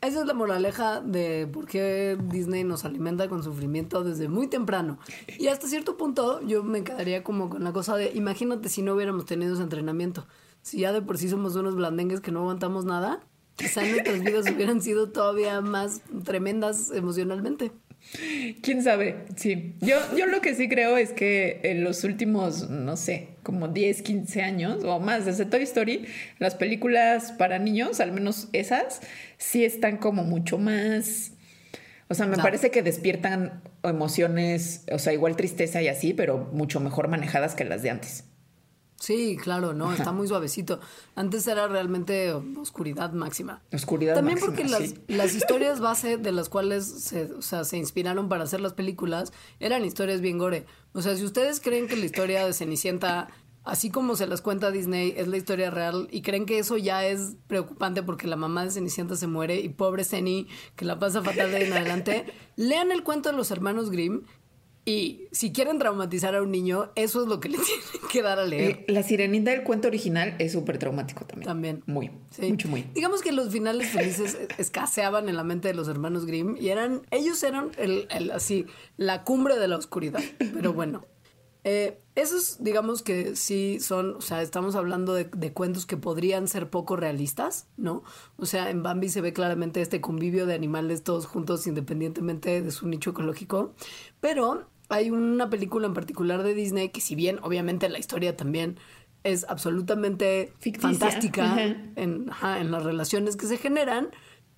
[0.00, 4.98] Esa es la moraleja de por qué Disney nos alimenta con sufrimiento desde muy temprano.
[5.38, 8.94] Y hasta cierto punto yo me quedaría como con la cosa de, imagínate si no
[8.94, 10.26] hubiéramos tenido ese entrenamiento.
[10.62, 13.20] Si ya de por sí somos unos blandengues que no aguantamos nada,
[13.58, 17.72] quizá nuestras vidas hubieran sido todavía más tremendas emocionalmente.
[18.62, 19.26] ¿Quién sabe?
[19.36, 19.74] Sí.
[19.80, 24.02] Yo, yo lo que sí creo es que en los últimos, no sé, como 10,
[24.02, 26.06] 15 años o más desde Toy Story,
[26.38, 29.00] las películas para niños, al menos esas,
[29.36, 31.32] sí están como mucho más...
[32.10, 36.80] O sea, me parece que despiertan emociones, o sea, igual tristeza y así, pero mucho
[36.80, 38.24] mejor manejadas que las de antes.
[39.00, 40.80] Sí, claro, no, está muy suavecito.
[41.14, 43.62] Antes era realmente oscuridad máxima.
[43.72, 44.56] Oscuridad También máxima.
[44.56, 48.60] porque las, las historias base de las cuales se, o sea, se inspiraron para hacer
[48.60, 50.66] las películas eran historias bien gore.
[50.94, 53.28] O sea, si ustedes creen que la historia de Cenicienta,
[53.62, 57.06] así como se las cuenta Disney, es la historia real y creen que eso ya
[57.06, 61.22] es preocupante porque la mamá de Cenicienta se muere y pobre Ceni, que la pasa
[61.22, 62.24] fatal de ahí en adelante,
[62.56, 64.22] lean el cuento de los hermanos Grimm
[64.90, 68.38] y si quieren traumatizar a un niño, eso es lo que le tienen que dar
[68.38, 68.70] a leer.
[68.70, 71.46] Eh, La sirenita del cuento original es súper traumático también.
[71.46, 71.82] También.
[71.86, 72.10] Muy.
[72.30, 72.50] Sí.
[72.50, 72.84] Mucho, muy.
[72.94, 77.02] Digamos que los finales felices escaseaban en la mente de los hermanos Grimm y eran,
[77.10, 78.66] ellos eran el, el- así,
[78.96, 80.20] la cumbre de la oscuridad.
[80.38, 81.04] Pero bueno,
[81.64, 86.48] eh, esos digamos que sí son, o sea, estamos hablando de, de cuentos que podrían
[86.48, 88.02] ser poco realistas, ¿no?
[88.38, 92.70] O sea, en Bambi se ve claramente este convivio de animales todos juntos independientemente de
[92.70, 93.74] su nicho ecológico,
[94.20, 98.78] pero hay una película en particular de Disney que si bien obviamente la historia también
[99.24, 100.90] es absolutamente Ficticia.
[100.90, 101.60] fantástica
[101.96, 104.10] en, ajá, en las relaciones que se generan,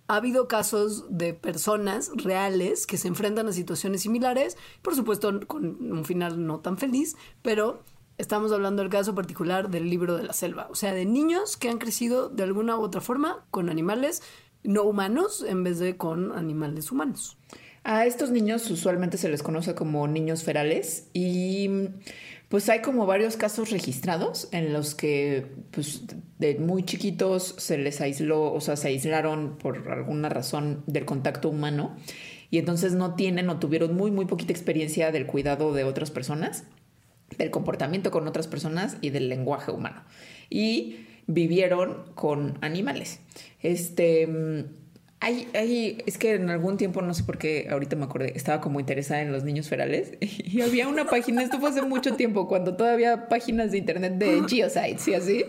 [0.06, 5.64] ha habido casos de personas reales que se enfrentan a situaciones similares, por supuesto con
[5.92, 7.84] un final no tan feliz, pero
[8.18, 11.68] estamos hablando del caso particular del libro de la selva, o sea, de niños que
[11.68, 14.22] han crecido de alguna u otra forma con animales
[14.62, 17.38] no humanos en vez de con animales humanos.
[17.82, 21.68] A estos niños usualmente se les conoce como niños ferales y
[22.48, 26.02] pues hay como varios casos registrados en los que pues
[26.38, 31.48] de muy chiquitos se les aisló, o sea, se aislaron por alguna razón del contacto
[31.48, 31.96] humano
[32.50, 36.64] y entonces no tienen o tuvieron muy muy poquita experiencia del cuidado de otras personas,
[37.38, 40.02] del comportamiento con otras personas y del lenguaje humano.
[40.50, 43.20] Y vivieron con animales.
[43.62, 44.64] Este mm,
[45.22, 48.62] hay, hay, es que en algún tiempo, no sé por qué, ahorita me acordé, estaba
[48.62, 52.48] como interesada en los niños ferales y había una página, esto fue hace mucho tiempo,
[52.48, 55.44] cuando todavía páginas de internet de geosites y así,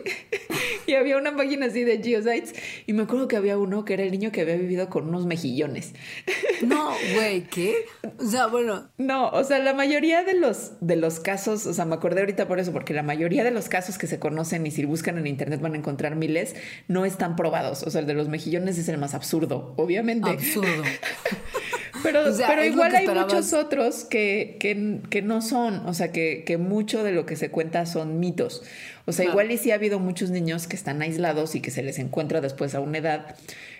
[0.92, 2.54] y había una página así de geosites
[2.86, 5.26] y me acuerdo que había uno que era el niño que había vivido con unos
[5.26, 5.94] mejillones.
[6.62, 7.86] No, güey, ¿qué?
[8.20, 11.86] O sea, bueno, No, o sea, la mayoría de los, de los casos, o sea,
[11.86, 14.70] me acordé ahorita por eso, porque la mayoría de los casos que se conocen y
[14.70, 16.56] si buscan en internet van a encontrar miles,
[16.88, 17.82] no están probados.
[17.82, 20.30] O sea, el de los mejillones es el más absurdo, obviamente.
[20.30, 20.84] absurdo.
[22.04, 26.12] Pero, O sea, pero igual hay muchos otros que, que, que no son, o sea,
[26.12, 28.64] que, que mucho de lo que se cuenta son mitos.
[29.06, 31.82] O sea, igual y sí ha habido muchos niños que están aislados y que se
[31.84, 33.36] les encuentra después a una edad,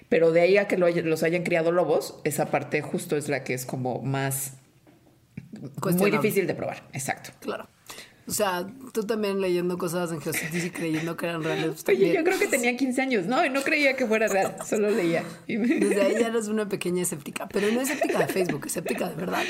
[0.10, 3.30] pero de ahí a que lo haya- los hayan criado lobos, esa parte justo es
[3.30, 4.54] la que es como más
[5.98, 6.84] muy difícil de probar.
[6.94, 7.32] Exacto.
[7.40, 7.68] Claro.
[8.28, 11.84] O sea, tú también leyendo cosas en Geocities y creyendo que eran reales.
[11.84, 12.16] pues, Oye, también.
[12.16, 13.44] yo creo que tenía 15 años, ¿no?
[13.44, 15.24] Y no creía que fuera real, solo leía.
[15.48, 19.44] Desde ahí ya eres una pequeña escéptica, pero no escéptica de Facebook, escéptica de verdad.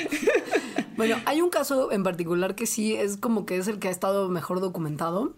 [0.96, 3.90] Bueno, hay un caso en particular que sí es como que es el que ha
[3.90, 5.36] estado mejor documentado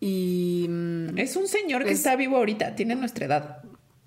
[0.00, 3.62] y mm, Es un señor que Es- está vivo ahorita, tiene nuestra edad.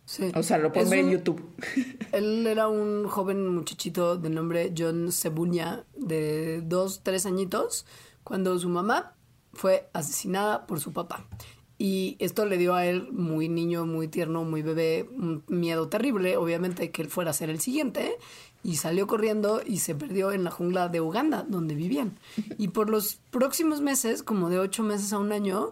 [0.06, 0.32] sí.
[0.36, 1.44] O sea, lo pueden ver en YouTube.
[2.12, 7.86] Él era un joven muchachito de nombre John Cebuña, de dos, tres añitos,
[8.24, 9.16] cuando su mamá
[9.54, 11.26] fue asesinada por su papá.
[11.80, 16.36] Y esto le dio a él, muy niño, muy tierno, muy bebé, un miedo terrible,
[16.36, 18.18] obviamente, que él fuera a ser el siguiente.
[18.68, 22.20] Y salió corriendo y se perdió en la jungla de Uganda, donde vivían.
[22.58, 25.72] Y por los próximos meses, como de ocho meses a un año,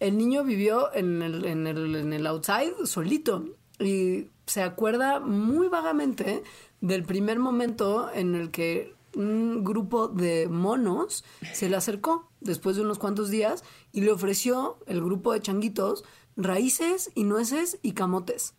[0.00, 3.44] el niño vivió en el, en el, en el outside solito
[3.78, 6.42] y se acuerda muy vagamente
[6.80, 12.82] del primer momento en el que un grupo de monos se le acercó después de
[12.82, 13.62] unos cuantos días
[13.92, 16.02] y le ofreció el grupo de changuitos
[16.36, 18.54] raíces y nueces y camotes.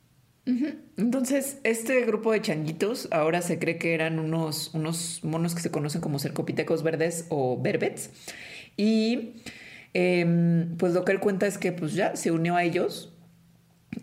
[0.46, 5.72] Entonces, este grupo de changuitos ahora se cree que eran unos, unos monos que se
[5.72, 8.10] conocen como cercopitecos verdes o berbets.
[8.76, 9.36] Y
[9.94, 13.14] em, pues lo que él cuenta es que pues ya se unió a ellos.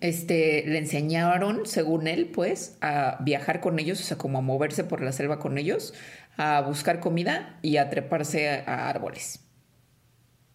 [0.00, 4.84] Este, le enseñaron, según él, pues, a viajar con ellos, o sea, como a moverse
[4.84, 5.94] por la selva con ellos,
[6.36, 9.40] a buscar comida y a treparse a, a árboles.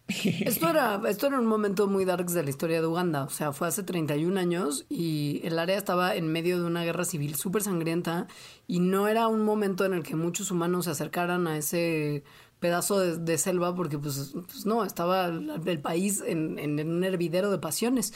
[0.08, 3.24] Esto era, esto era un momento muy dark de la historia de Uganda.
[3.24, 7.04] O sea, fue hace 31 años y el área estaba en medio de una guerra
[7.04, 8.28] civil súper sangrienta
[8.68, 12.22] y no era un momento en el que muchos humanos se acercaran a ese
[12.66, 17.58] pedazo de, selva porque pues, pues, no, estaba el, país en, en, un hervidero de
[17.58, 18.12] pasiones.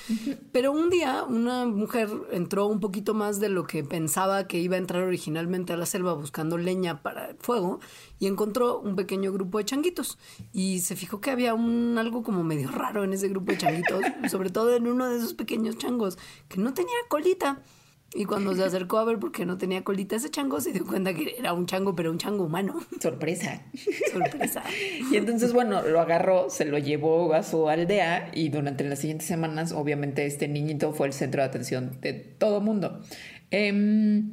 [0.51, 4.75] Pero un día una mujer entró un poquito más de lo que pensaba que iba
[4.75, 7.79] a entrar originalmente a la selva buscando leña para el fuego
[8.19, 10.19] y encontró un pequeño grupo de changuitos
[10.53, 14.03] y se fijó que había un algo como medio raro en ese grupo de changuitos,
[14.33, 17.63] sobre todo en uno de esos pequeños changos que no tenía colita.
[18.13, 20.85] Y cuando se acercó a ver por qué no tenía colita ese chango, se dio
[20.85, 22.81] cuenta que era un chango, pero un chango humano.
[23.01, 23.63] Sorpresa.
[24.13, 24.65] Sorpresa.
[25.13, 29.29] y entonces, bueno, lo agarró, se lo llevó a su aldea y durante las siguientes
[29.29, 33.01] semanas, obviamente, este niñito fue el centro de atención de todo mundo.
[33.53, 34.33] Em,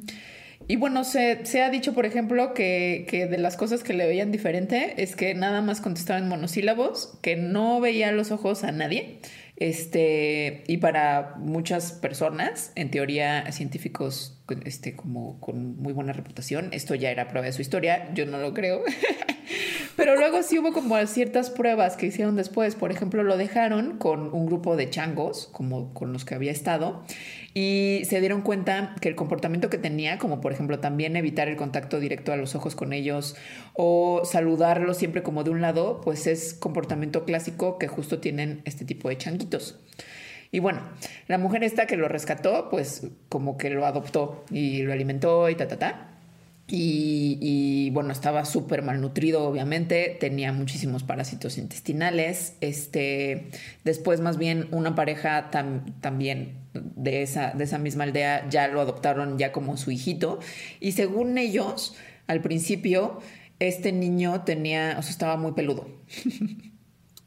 [0.66, 4.06] y bueno, se, se, ha dicho, por ejemplo, que, que, de las cosas que le
[4.06, 8.72] veían diferente es que nada más contestaba en monosílabos, que no veía los ojos a
[8.72, 9.20] nadie
[9.60, 16.94] este, y para muchas personas, en teoría, científicos este, como con muy buena reputación, esto
[16.94, 18.82] ya era prueba de su historia, yo no lo creo.
[19.96, 22.76] Pero luego sí hubo como ciertas pruebas que hicieron después.
[22.76, 27.02] Por ejemplo, lo dejaron con un grupo de changos, como con los que había estado,
[27.54, 31.56] y se dieron cuenta que el comportamiento que tenía, como por ejemplo también evitar el
[31.56, 33.36] contacto directo a los ojos con ellos
[33.74, 38.84] o saludarlos siempre como de un lado, pues es comportamiento clásico que justo tienen este
[38.84, 39.78] tipo de changuitos.
[40.50, 40.80] Y bueno,
[41.26, 45.54] la mujer esta que lo rescató, pues como que lo adoptó y lo alimentó y
[45.54, 46.17] ta, ta, ta.
[46.70, 52.56] Y, bueno, estaba súper malnutrido, obviamente, tenía muchísimos parásitos intestinales.
[52.60, 53.50] Este,
[53.84, 59.38] después, más bien, una pareja también de esa, de esa misma aldea ya lo adoptaron
[59.38, 60.40] ya como su hijito.
[60.78, 61.96] Y según ellos,
[62.26, 63.20] al principio,
[63.60, 65.88] este niño tenía, o sea, estaba muy peludo.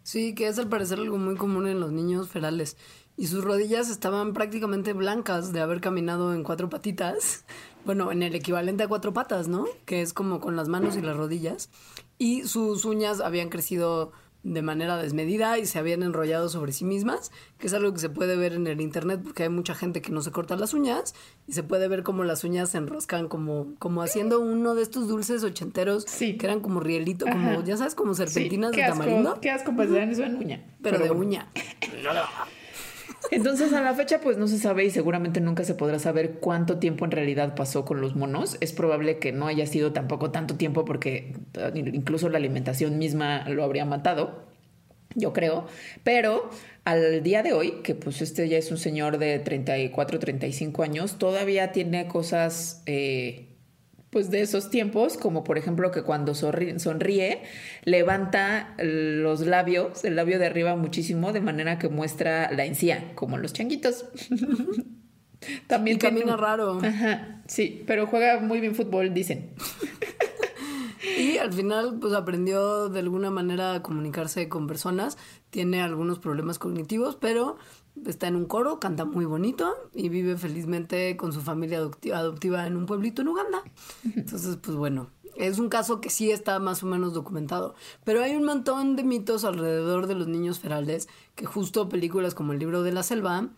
[0.04, 2.76] Sí, que es al parecer algo muy común en los niños ferales.
[3.18, 7.46] Y sus rodillas estaban prácticamente blancas de haber caminado en cuatro patitas
[7.86, 9.66] bueno, en el equivalente a cuatro patas, ¿no?
[9.86, 11.70] Que es como con las manos y las rodillas.
[12.18, 14.12] Y sus uñas habían crecido
[14.44, 18.10] de manera desmedida y se habían enrollado sobre sí mismas, que es algo que se
[18.10, 21.14] puede ver en el internet porque hay mucha gente que no se corta las uñas
[21.48, 25.08] y se puede ver como las uñas se enroscan como, como haciendo uno de estos
[25.08, 29.40] dulces ochenteros que eran como rielito, como, ya sabes, como serpentinas de tamarindo.
[29.42, 30.66] Qué asco, pues de uña.
[30.82, 31.52] Pero, de uña.
[33.32, 36.80] Entonces, a la fecha, pues no se sabe y seguramente nunca se podrá saber cuánto
[36.80, 38.58] tiempo en realidad pasó con los monos.
[38.60, 43.48] Es probable que no haya sido tampoco tanto tiempo porque eh, incluso la alimentación misma
[43.48, 44.44] lo habría matado,
[45.16, 45.66] yo creo.
[46.04, 46.50] Pero
[46.84, 51.18] al día de hoy, que pues este ya es un señor de 34, 35 años,
[51.18, 52.84] todavía tiene cosas...
[52.86, 53.48] Eh,
[54.12, 57.42] pues de esos tiempos, como por ejemplo que cuando sonríe,
[57.86, 63.38] levanta los labios, el labio de arriba muchísimo, de manera que muestra la encía, como
[63.38, 64.06] los changuitos.
[65.68, 66.80] También camina raro.
[66.84, 69.52] Ajá, sí, pero juega muy bien fútbol, dicen.
[71.18, 75.18] y al final, pues aprendió de alguna manera a comunicarse con personas.
[75.50, 77.58] Tiene algunos problemas cognitivos, pero
[78.06, 82.78] está en un coro, canta muy bonito y vive felizmente con su familia adoptiva en
[82.78, 83.64] un pueblito en Uganda.
[84.16, 87.76] Entonces, pues bueno, es un caso que sí está más o menos documentado.
[88.04, 92.54] Pero hay un montón de mitos alrededor de los niños ferales que justo películas como
[92.54, 93.50] El libro de la selva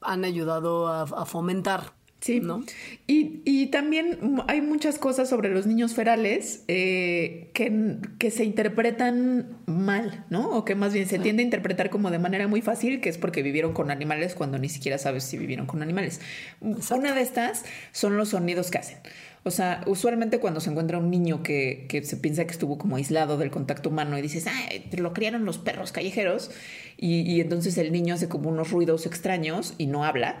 [0.00, 1.94] han ayudado a, a fomentar.
[2.22, 2.64] Sí, ¿no?
[3.08, 4.16] Y, y, también
[4.46, 10.48] hay muchas cosas sobre los niños ferales eh, que, que, se interpretan mal, ¿no?
[10.50, 13.18] O que más bien se tiende a interpretar como de manera muy fácil, que es
[13.18, 16.20] porque vivieron con animales cuando ni siquiera sabes si vivieron con animales.
[16.60, 18.98] Una de estas son los sonidos que hacen.
[19.44, 22.96] O sea, usualmente cuando se encuentra un niño que, que se piensa que estuvo como
[22.96, 26.50] aislado del contacto humano y dices, ah, lo criaron los perros callejeros,
[26.96, 30.36] y, y, entonces el niño hace como unos ruidos extraños y no habla.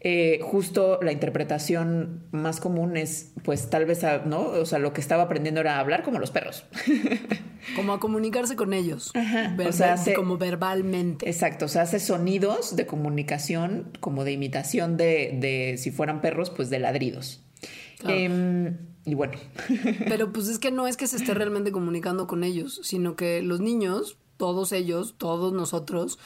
[0.00, 4.40] Eh, justo la interpretación más común es, pues tal vez, ¿no?
[4.40, 6.64] O sea, lo que estaba aprendiendo era hablar como los perros.
[7.74, 9.10] Como a comunicarse con ellos.
[9.16, 9.56] Ajá.
[9.58, 11.28] o sea, como verbalmente.
[11.28, 11.64] Exacto.
[11.64, 16.70] O sea, hace sonidos de comunicación, como de imitación de, de si fueran perros, pues
[16.70, 17.45] de ladridos.
[18.04, 19.34] Em, y bueno.
[20.08, 23.42] Pero pues es que no es que se esté realmente comunicando con ellos, sino que
[23.42, 26.18] los niños, todos ellos, todos nosotros,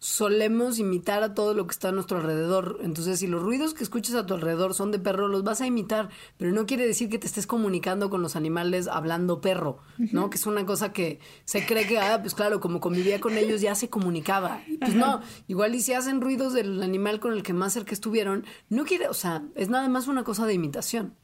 [0.00, 2.78] solemos imitar a todo lo que está a nuestro alrededor.
[2.82, 5.66] Entonces, si los ruidos que escuchas a tu alrededor son de perro, los vas a
[5.66, 9.78] imitar, pero no quiere decir que te estés comunicando con los animales hablando perro,
[10.12, 10.30] ¿no?
[10.30, 13.60] Que es una cosa que se cree que, ah, pues claro, como convivía con ellos
[13.60, 14.62] ya se comunicaba.
[14.80, 18.44] Pues no, igual y si hacen ruidos del animal con el que más cerca estuvieron,
[18.68, 21.14] no quiere, o sea, es nada más una cosa de imitación.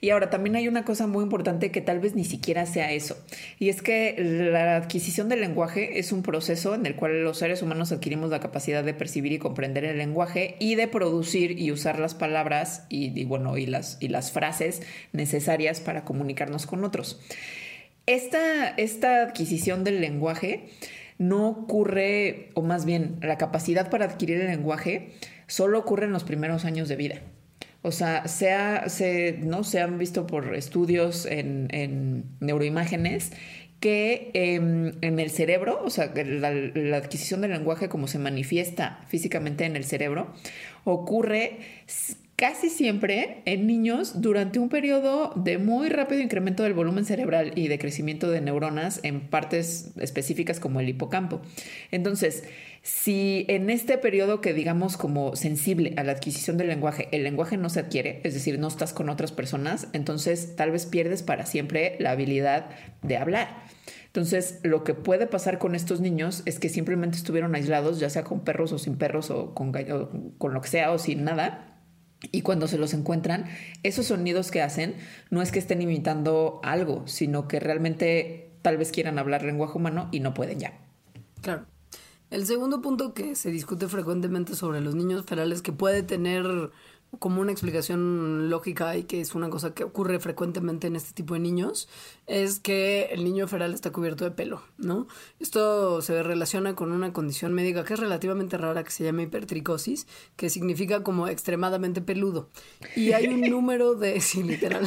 [0.00, 3.16] Y ahora también hay una cosa muy importante que tal vez ni siquiera sea eso,
[3.58, 4.14] y es que
[4.52, 8.40] la adquisición del lenguaje es un proceso en el cual los seres humanos adquirimos la
[8.40, 13.24] capacidad de percibir y comprender el lenguaje y de producir y usar las palabras y,
[13.24, 14.82] bueno, y las, y las frases
[15.12, 17.20] necesarias para comunicarnos con otros.
[18.06, 20.70] Esta, esta adquisición del lenguaje
[21.18, 25.12] no ocurre, o más bien, la capacidad para adquirir el lenguaje
[25.46, 27.20] solo ocurre en los primeros años de vida.
[27.82, 29.62] O sea, se, ¿no?
[29.62, 33.32] se han visto por estudios en, en neuroimágenes
[33.80, 39.64] que em, en el cerebro, o sea, la, adquisición del lenguaje como se manifiesta físicamente
[39.64, 40.34] en el cerebro,
[40.84, 41.58] ocurre
[42.38, 47.66] casi siempre en niños durante un periodo de muy rápido incremento del volumen cerebral y
[47.66, 51.40] de crecimiento de neuronas en partes específicas como el hipocampo.
[51.90, 52.44] Entonces,
[52.82, 57.56] si en este periodo que digamos como sensible a la adquisición del lenguaje, el lenguaje
[57.56, 61.44] no se adquiere, es decir, no estás con otras personas, entonces tal vez pierdes para
[61.44, 62.70] siempre la habilidad
[63.02, 63.64] de hablar.
[64.06, 68.22] Entonces, lo que puede pasar con estos niños es que simplemente estuvieron aislados, ya sea
[68.22, 69.72] con perros o sin perros o con,
[70.38, 71.74] con lo que sea o sin nada.
[72.32, 73.46] Y cuando se los encuentran,
[73.82, 74.96] esos sonidos que hacen
[75.30, 80.08] no es que estén imitando algo, sino que realmente tal vez quieran hablar lenguaje humano
[80.10, 80.78] y no pueden ya.
[81.42, 81.66] Claro.
[82.30, 86.44] El segundo punto que se discute frecuentemente sobre los niños ferales que puede tener
[87.18, 91.34] como una explicación lógica y que es una cosa que ocurre frecuentemente en este tipo
[91.34, 91.88] de niños,
[92.26, 95.08] es que el niño feral está cubierto de pelo, ¿no?
[95.40, 100.06] Esto se relaciona con una condición médica que es relativamente rara que se llama hipertricosis,
[100.36, 102.50] que significa como extremadamente peludo.
[102.94, 104.86] Y hay un número de, sí, literal,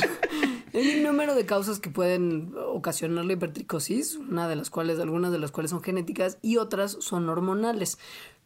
[0.74, 5.32] hay un número de causas que pueden ocasionar la hipertricosis, una de las cuales, algunas
[5.32, 7.98] de las cuales son genéticas y otras son hormonales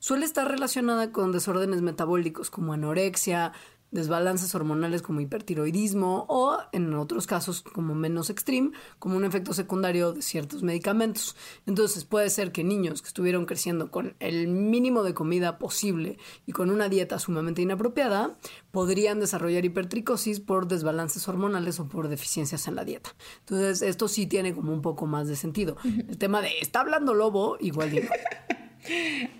[0.05, 3.53] suele estar relacionada con desórdenes metabólicos como anorexia,
[3.89, 10.13] desbalances hormonales como hipertiroidismo o, en otros casos como menos extreme, como un efecto secundario
[10.13, 11.35] de ciertos medicamentos.
[11.65, 16.51] Entonces puede ser que niños que estuvieron creciendo con el mínimo de comida posible y
[16.51, 18.37] con una dieta sumamente inapropiada
[18.69, 23.15] podrían desarrollar hipertricosis por desbalances hormonales o por deficiencias en la dieta.
[23.39, 25.77] Entonces esto sí tiene como un poco más de sentido.
[25.83, 28.09] El tema de está hablando lobo, igual digo.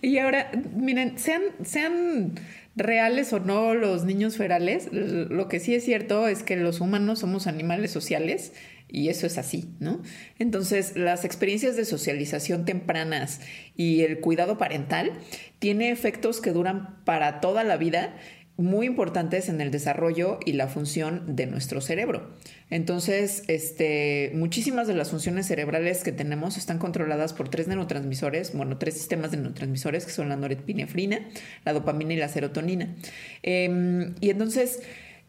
[0.02, 2.36] Y ahora, miren, sean, sean
[2.76, 7.20] reales o no los niños ferales, lo que sí es cierto es que los humanos
[7.20, 8.54] somos animales sociales
[8.88, 10.02] y eso es así, ¿no?
[10.40, 13.42] Entonces, las experiencias de socialización tempranas
[13.76, 15.12] y el cuidado parental
[15.60, 18.16] tiene efectos que duran para toda la vida
[18.58, 22.32] muy importantes en el desarrollo y la función de nuestro cerebro.
[22.70, 28.78] Entonces, este, muchísimas de las funciones cerebrales que tenemos están controladas por tres neurotransmisores, bueno,
[28.78, 31.20] tres sistemas de neurotransmisores que son la norepinefrina,
[31.66, 32.96] la dopamina y la serotonina.
[33.44, 34.82] Em, y entonces,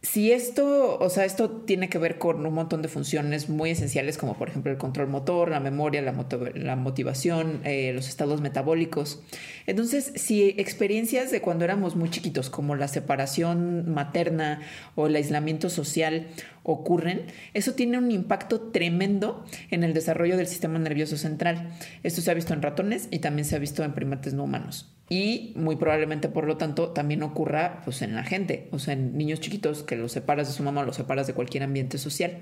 [0.07, 4.17] si esto, o sea, esto tiene que ver con un montón de funciones muy esenciales,
[4.19, 9.21] como por ejemplo el control motor, la memoria, la, motivación, eh, los estados metabólicos.
[9.67, 14.61] Entonces, si experiencias de cuando éramos muy chiquitos, como la separación materna
[14.95, 16.29] o el aislamiento social,
[16.63, 21.73] ocurren, eso tiene un impacto tremendo en el desarrollo del sistema nervioso central.
[22.05, 24.96] Esto se ha visto en ratones y también se ha visto en primates no humanos
[25.09, 29.17] y muy probablemente por lo tanto también ocurra pues en la gente, o sea, en
[29.17, 32.39] niños chiquitos que los separas de su mamá, los separas de cualquier ambiente social.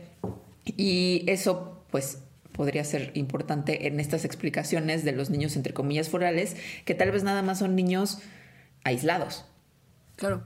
[0.64, 6.56] Y eso pues podría ser importante en estas explicaciones de los niños entre comillas forales,
[6.84, 8.20] que tal vez nada más son niños
[8.84, 9.44] aislados.
[10.16, 10.44] Claro.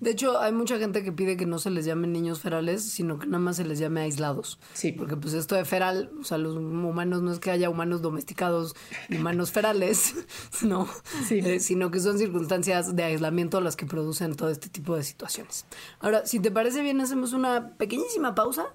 [0.00, 3.18] De hecho, hay mucha gente que pide que no se les llame niños ferales, sino
[3.18, 4.60] que nada más se les llame aislados.
[4.74, 4.92] Sí.
[4.92, 8.76] Porque pues esto de feral, o sea, los humanos no es que haya humanos domesticados
[9.08, 10.14] ni humanos ferales,
[10.62, 10.88] no,
[11.30, 15.66] eh, sino que son circunstancias de aislamiento las que producen todo este tipo de situaciones.
[15.98, 18.66] Ahora, si te parece bien, hacemos una pequeñísima pausa.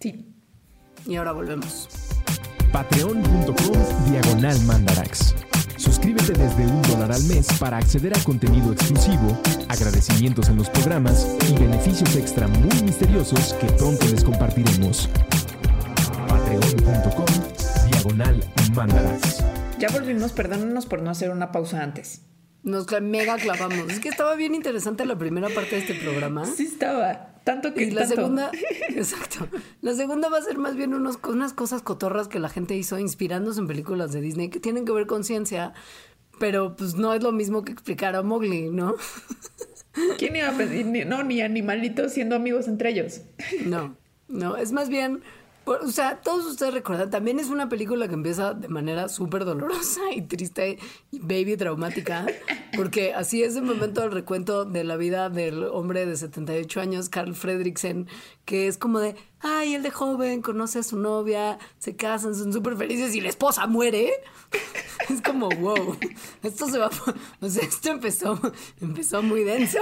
[0.00, 0.26] Sí.
[1.06, 1.88] Y ahora volvemos.
[2.72, 5.34] Patreon.com Diagonal Mandarax.
[5.84, 11.36] Suscríbete desde un dólar al mes para acceder a contenido exclusivo, agradecimientos en los programas
[11.46, 15.10] y beneficios extra muy misteriosos que pronto les compartiremos.
[16.26, 17.26] Patreon.com
[17.90, 18.42] Diagonal
[18.74, 19.44] Mandarax.
[19.78, 22.22] Ya volvimos, perdónenos por no hacer una pausa antes.
[22.64, 23.92] Nos mega clavamos.
[23.92, 26.46] Es que estaba bien interesante la primera parte de este programa.
[26.46, 27.34] Sí estaba.
[27.44, 28.50] Tanto que y la segunda,
[28.88, 29.46] exacto.
[29.82, 32.98] La segunda va a ser más bien unos, unas cosas cotorras que la gente hizo
[32.98, 35.74] inspirándose en películas de Disney que tienen que ver con ciencia,
[36.40, 38.94] Pero pues no es lo mismo que explicar a Mowgli, ¿no?
[40.18, 41.06] ¿Quién iba a pensar?
[41.06, 43.20] No, ni animalitos siendo amigos entre ellos.
[43.66, 43.94] No,
[44.28, 45.22] no, es más bien
[45.66, 50.00] o sea, todos ustedes recuerdan, también es una película que empieza de manera súper dolorosa
[50.14, 50.78] y triste
[51.10, 52.26] y baby traumática,
[52.76, 57.08] porque así es el momento del recuento de la vida del hombre de 78 años,
[57.08, 58.08] Carl Fredriksen,
[58.44, 62.52] que es como de, ay, él de joven conoce a su novia, se casan, son
[62.52, 64.12] súper felices y la esposa muere.
[65.10, 65.98] Es como, wow,
[66.42, 66.88] esto se va,
[67.40, 68.40] o sea, esto empezó,
[68.80, 69.78] empezó muy denso.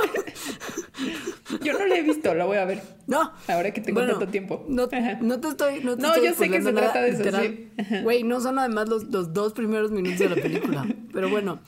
[1.63, 2.83] Yo no lo he visto, lo voy a ver.
[3.07, 3.33] No.
[3.47, 4.65] Ahora que tengo tanto tiempo.
[4.69, 4.89] No,
[5.21, 8.41] no, te estoy, no te no yo sé que se trata de eso, Güey, no
[8.41, 10.87] son además los, los dos primeros minutos de la película.
[11.13, 11.61] Pero bueno,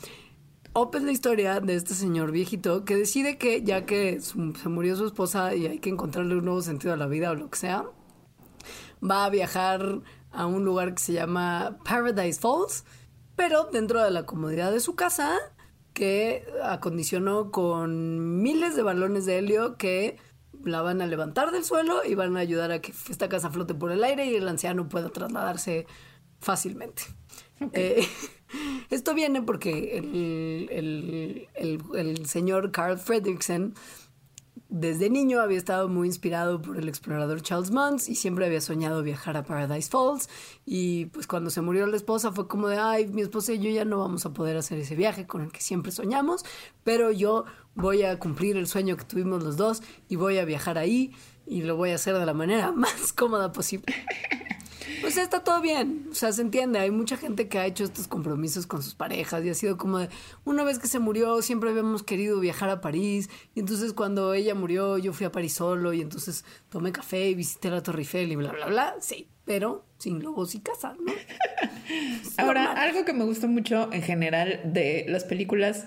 [0.72, 4.96] Op es la historia de este señor viejito que decide que ya que se murió
[4.96, 7.58] su esposa y hay que encontrarle un nuevo sentido a la vida o lo que
[7.58, 7.84] sea,
[9.08, 10.00] va a viajar
[10.32, 12.84] a un lugar que se llama Paradise Falls,
[13.36, 15.38] pero dentro de la comodidad de su casa,
[15.92, 20.16] que acondicionó con miles de balones de helio que
[20.64, 23.74] la van a levantar del suelo y van a ayudar a que esta casa flote
[23.74, 25.86] por el aire y el anciano pueda trasladarse
[26.40, 27.02] fácilmente.
[27.72, 28.06] Eh,
[28.90, 31.48] esto viene porque el,
[32.26, 33.74] señor Carl Fredricksen
[34.68, 39.04] desde niño había estado muy inspirado por el explorador Charles Muntz y siempre había soñado
[39.04, 40.28] viajar a Paradise Falls.
[40.66, 43.70] Y pues cuando se murió la esposa fue como de ay mi esposa y yo
[43.70, 46.44] ya no vamos a poder hacer ese viaje con el que siempre soñamos
[46.82, 47.44] pero yo
[47.74, 51.12] voy a cumplir el sueño que tuvimos los dos y voy a viajar ahí
[51.46, 53.94] y lo voy a hacer de la manera más cómoda posible
[55.04, 58.08] pues está todo bien, o sea, se entiende, hay mucha gente que ha hecho estos
[58.08, 60.08] compromisos con sus parejas y ha sido como de,
[60.44, 64.54] una vez que se murió siempre habíamos querido viajar a París y entonces cuando ella
[64.54, 68.32] murió yo fui a París solo y entonces tomé café y visité la Torre Eiffel
[68.32, 71.12] y bla, bla, bla, sí, pero sin globos y casa, ¿no?
[72.38, 75.86] Ahora, algo que me gusta mucho en general de las películas...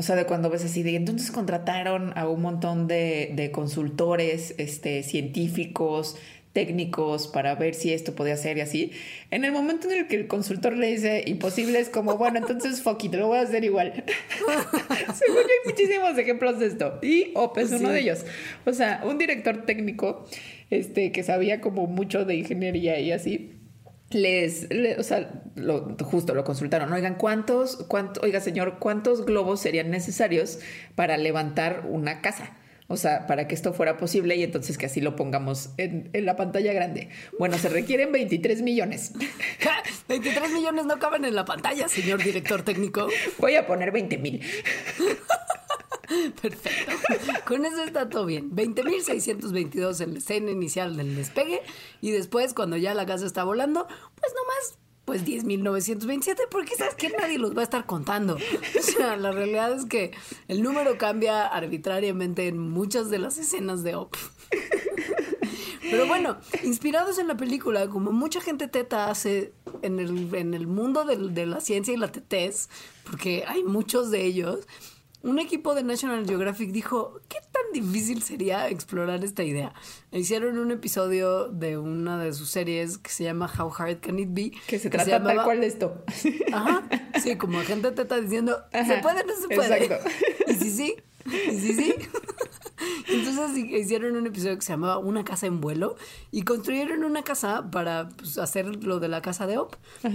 [0.00, 4.54] O sea, de cuando ves así, de entonces contrataron a un montón de, de consultores,
[4.56, 6.16] este, científicos,
[6.54, 8.92] técnicos para ver si esto podía ser y así.
[9.30, 12.80] En el momento en el que el consultor le dice imposible, es como, bueno, entonces
[12.82, 13.92] fuck it, lo voy a hacer igual.
[15.14, 16.98] Según yo hay muchísimos ejemplos de esto.
[17.02, 18.24] Y OP es uno de ellos.
[18.64, 20.24] O sea, un director técnico
[20.70, 23.59] este, que sabía como mucho de ingeniería y así.
[24.10, 24.66] Les,
[24.98, 26.92] o sea, lo, justo lo consultaron.
[26.92, 30.58] Oigan, ¿cuántos, cuánto, oiga, señor, cuántos globos serían necesarios
[30.96, 32.56] para levantar una casa?
[32.88, 36.34] O sea, para que esto fuera posible y entonces que así lo pongamos en, la
[36.34, 37.08] pantalla grande.
[37.38, 39.12] Bueno, se requieren 23 millones.
[40.08, 43.06] 23 millones no caben en la pantalla, señor director técnico.
[43.38, 44.42] Voy a poner 20 mil.
[46.42, 46.92] Perfecto.
[47.46, 48.50] Con eso está todo bien.
[48.50, 51.62] 20.622 en la escena inicial del despegue
[52.00, 57.08] y después cuando ya la casa está volando, pues nomás pues 10.927, porque sabes que
[57.08, 58.36] nadie los va a estar contando.
[58.36, 60.12] O sea, la realidad es que
[60.46, 64.16] el número cambia arbitrariamente en muchas de las escenas de OP.
[65.90, 69.52] Pero bueno, inspirados en la película, como mucha gente teta hace
[69.82, 72.68] en el, en el mundo de, la ciencia y la tetez,
[73.02, 74.60] porque hay muchos de ellos,
[75.22, 79.74] un equipo de National Geographic dijo, ¿qué tan difícil sería explorar esta idea?
[80.12, 84.28] Hicieron un episodio de una de sus series que se llama How Hard Can It
[84.30, 84.52] Be?
[84.66, 86.04] Que se trata tal cual de esto.
[86.52, 86.88] Ajá,
[87.22, 89.84] sí, como gente te está diciendo, ¿se puede o no se puede?
[89.84, 90.10] Exacto.
[90.48, 90.96] Y sí, sí,
[91.30, 91.94] sí, sí.
[93.08, 95.96] Entonces hicieron un episodio que se llamaba Una casa en vuelo
[96.30, 99.74] y construyeron una casa para pues, hacer lo de la casa de Op.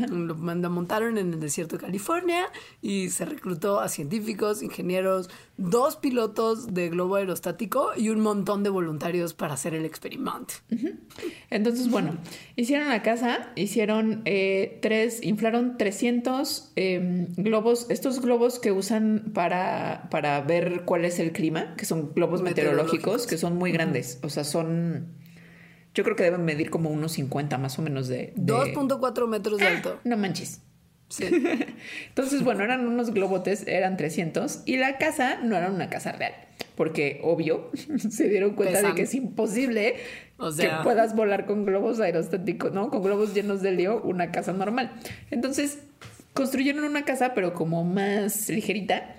[0.10, 2.48] Lo montaron en el desierto de California
[2.82, 8.70] y se reclutó a científicos, ingenieros, dos pilotos de globo aerostático y un montón de
[8.70, 10.56] voluntarios para hacer el experimento.
[11.50, 12.18] Entonces, bueno,
[12.56, 20.08] hicieron la casa, hicieron eh, tres, inflaron 300 em, globos, estos globos que usan para,
[20.12, 24.30] para ver cuál es el clima, que son globos meteorológicos, que son muy grandes, o
[24.30, 25.14] sea, son...
[25.94, 28.34] Yo creo que deben medir como unos 50 más o menos de...
[28.36, 30.00] 2.4 metros de alto.
[30.04, 30.60] no manches.
[31.10, 31.26] Sí.
[32.08, 36.34] Entonces, bueno, eran unos globotes, eran 300 y la casa no era una casa real,
[36.76, 37.72] porque obvio
[38.10, 39.96] se dieron cuenta de que es imposible
[40.58, 42.90] que puedas volar con globos aerostáticos, ¿no?
[42.90, 44.92] Con globos llenos de lío, una casa normal.
[45.32, 45.80] Entonces,
[46.34, 49.16] construyeron una casa, pero como más ligerita,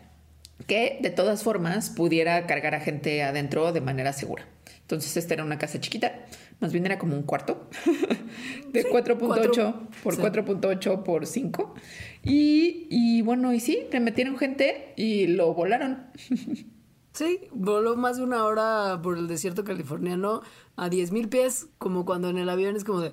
[0.66, 4.46] que de todas formas pudiera cargar a gente adentro de manera segura.
[4.82, 6.26] Entonces, esta era una casa chiquita
[6.60, 7.68] más bien era como un cuarto
[8.72, 11.74] de 4.8 por 4.8 por 5.
[12.22, 16.06] Y, y bueno, y sí, le metieron gente y lo volaron.
[17.12, 20.42] Sí, voló más de una hora por el desierto californiano
[20.76, 23.12] a 10.000 pies, como cuando en el avión es como de...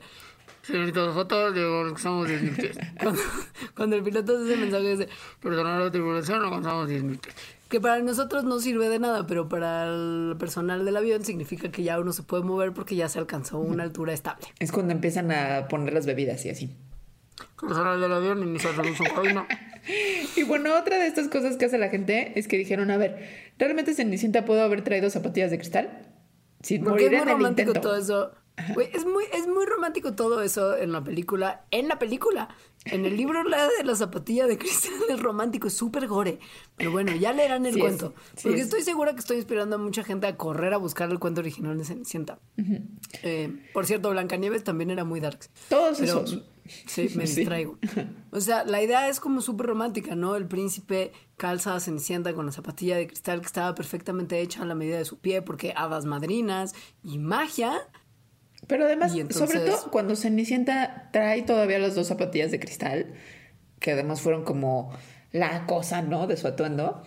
[0.63, 2.77] Señorita J, alcanzamos 10 mil pies.
[3.01, 3.21] Cuando,
[3.75, 5.09] cuando el piloto hace ese mensaje dice,
[5.41, 7.35] perdona la tripulación, alcanzamos 10 mil pies.
[7.67, 11.83] Que para nosotros no sirve de nada, pero para el personal del avión significa que
[11.83, 14.45] ya uno se puede mover porque ya se alcanzó una altura estable.
[14.59, 16.77] Es cuando empiezan a poner las bebidas y así.
[17.59, 19.47] Personal del avión iniciar servicio en cabina.
[20.37, 23.51] Y bueno, otra de estas cosas que hace la gente es que dijeron, a ver,
[23.57, 26.07] ¿realmente Cenicienta pudo haber traído zapatillas de cristal?
[26.61, 27.89] Sin morir en el romántico intento.
[27.89, 28.31] todo eso.
[28.75, 31.65] Güey, es muy, es muy romántico todo eso en la película.
[31.71, 32.49] En la película.
[32.85, 36.39] En el libro la de la zapatilla de cristal es romántico, es súper gore.
[36.77, 38.13] Pero bueno, ya leerán el Sí es, cuento.
[38.35, 38.65] sí porque es.
[38.65, 41.77] estoy segura que estoy inspirando a mucha gente a correr a buscar el cuento original
[41.77, 42.39] de Cenicienta.
[43.23, 45.39] Eh, por cierto, Blancanieves también era muy dark.
[45.69, 46.43] Todos Pero, esos.
[46.87, 47.37] Sí, me Sí.
[47.37, 47.77] distraigo.
[48.31, 50.35] O sea, la idea es como súper romántica, ¿no?
[50.35, 54.65] El príncipe calza a Cenicienta con la zapatilla de cristal que estaba perfectamente hecha a
[54.65, 56.73] la medida de su pie, porque hadas madrinas
[57.03, 57.73] y magia.
[58.67, 63.13] Pero además, entonces- sobre todo cuando Cenicienta trae todavía las dos zapatillas de cristal,
[63.79, 64.91] que además fueron como
[65.31, 66.27] la cosa, ¿no?
[66.27, 67.03] De su atuendo.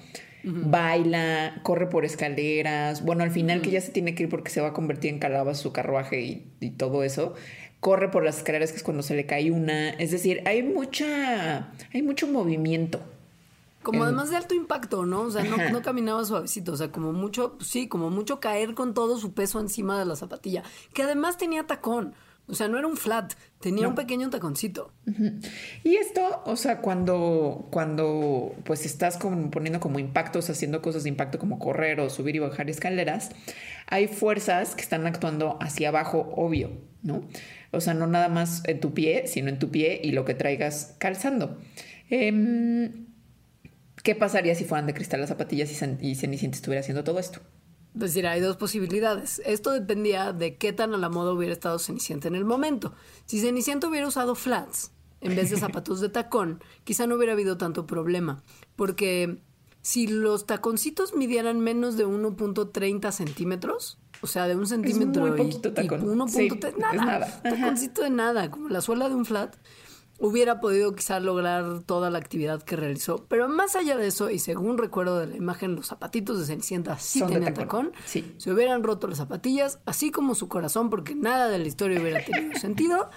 [0.49, 3.05] Baila, corre por escaleras.
[3.05, 5.19] Bueno, al final que ya se tiene que ir porque se va a convertir en
[5.19, 7.35] calabaza su carruaje y, y todo eso.
[7.81, 9.91] Corre por las escaleras, que es cuando se le cae una.
[9.91, 11.73] Es decir, hay mucha.
[11.93, 13.01] hay mucho movimiento.
[13.87, 15.21] Como En- además de alto impacto, ¿no?
[15.21, 16.73] O sea, no, no caminaba suavecito.
[16.73, 20.05] O sea, como mucho, pues sí, como mucho caer con todo su peso encima de
[20.05, 20.65] la zapatilla.
[20.93, 22.15] Que además tenía tacón.
[22.49, 24.93] O sea, no era un flat, tenía un pequeño taconcito.
[25.85, 31.11] Y esto, o sea, cuando, cuando pues estás como poniendo como impactos, haciendo cosas de
[31.11, 33.31] impacto como correr o subir y bajar escaleras,
[33.87, 36.73] hay fuerzas que están actuando hacia abajo, obvio,
[37.03, 37.23] ¿no?
[37.71, 40.35] O sea, no nada más en tu pie, sino en tu pie y lo que
[40.35, 41.59] traigas calzando.
[42.11, 43.07] Em,
[44.07, 47.41] ¿Qué pasaría si fueran de cristal las zapatillas y, y Cenicienta estuviera haciendo todo esto?
[47.93, 49.43] Es decir, hay dos posibilidades.
[49.45, 52.95] Esto dependía de qué tan a la moda hubiera estado Cenicienta en el momento.
[53.25, 57.57] Si Cenicienta hubiera usado flats en vez de zapatos de tacón, quizá no hubiera habido
[57.59, 58.45] tanto problema.
[58.77, 59.43] Porque
[59.83, 65.43] si los taconcitos midieran menos de 1.30 centímetros, o sea, de un centímetro muy y-
[65.43, 66.03] poquito y, tacón.
[66.03, 66.49] 1.3, Sí,
[66.79, 67.43] nada, es nada.
[67.43, 69.57] Taconcito de nada, como la suela de un flat,
[70.19, 73.27] hubiera podido quizá lograr toda la actividad que realizó.
[73.29, 76.99] Pero más allá de eso, y según recuerdo de la imagen, los zapatitos de Cenicienta
[76.99, 77.91] sí Son tenían tacón.
[77.91, 78.03] tacón.
[78.07, 78.35] Sí.
[78.39, 82.25] Se hubieran roto las zapatillas, así como su corazón, porque nada de la historia hubiera
[82.25, 83.11] tenido sentido.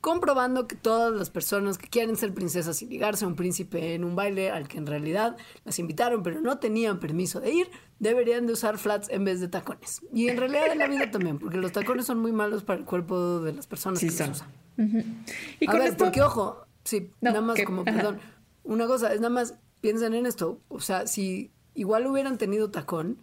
[0.00, 4.04] Comprobando que todas las personas que quieren ser princesas y ligarse a un príncipe en
[4.04, 5.34] un baile al que en realidad
[5.64, 9.48] las invitaron pero no tenían permiso de ir, deberían de usar flats en vez de
[9.48, 10.02] tacones.
[10.12, 12.84] Y en realidad en la vida también, porque los tacones son muy malos para el
[12.84, 14.44] cuerpo de las personas Sí, que los
[15.60, 17.92] Y a con ver, esto, porque ojo, sí, No, nada más que- como, ajá.
[17.92, 18.18] perdón,
[18.64, 23.18] una cosa, es nada más, piensen en esto, o sea, si igual hubieran tenido tacón,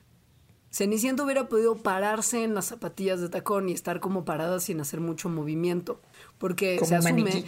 [0.73, 5.01] Cenicienta hubiera podido pararse en las zapatillas de tacón y estar como parada sin hacer
[5.01, 6.01] mucho movimiento,
[6.37, 7.45] porque Como se asume, maniquí.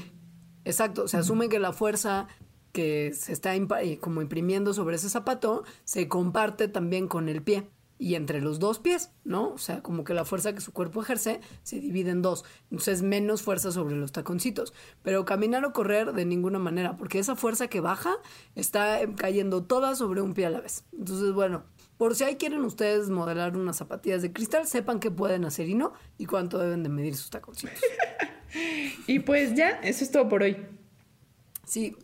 [0.65, 2.27] exacto, se asume que la fuerza
[2.73, 7.69] que se está eh, como imprimiendo sobre ese zapato se comparte también con el pie
[8.03, 9.53] y entre los dos pies, ¿no?
[9.53, 12.43] O sea, como que la fuerza que su cuerpo ejerce se divide en dos.
[12.69, 14.73] Entonces, menos fuerza sobre los taconcitos.
[15.03, 18.13] Pero caminar o correr de ninguna manera, porque esa fuerza que baja
[18.55, 20.83] está cayendo toda sobre un pie a la vez.
[20.91, 21.63] Entonces, bueno,
[21.95, 25.75] por si ahí quieren ustedes modelar unas zapatillas de cristal, sepan qué pueden hacer y
[25.75, 27.79] no, y cuánto deben de medir sus taconcitos.
[29.07, 30.57] y pues ya, eso es todo por hoy.
[31.65, 31.95] Sí.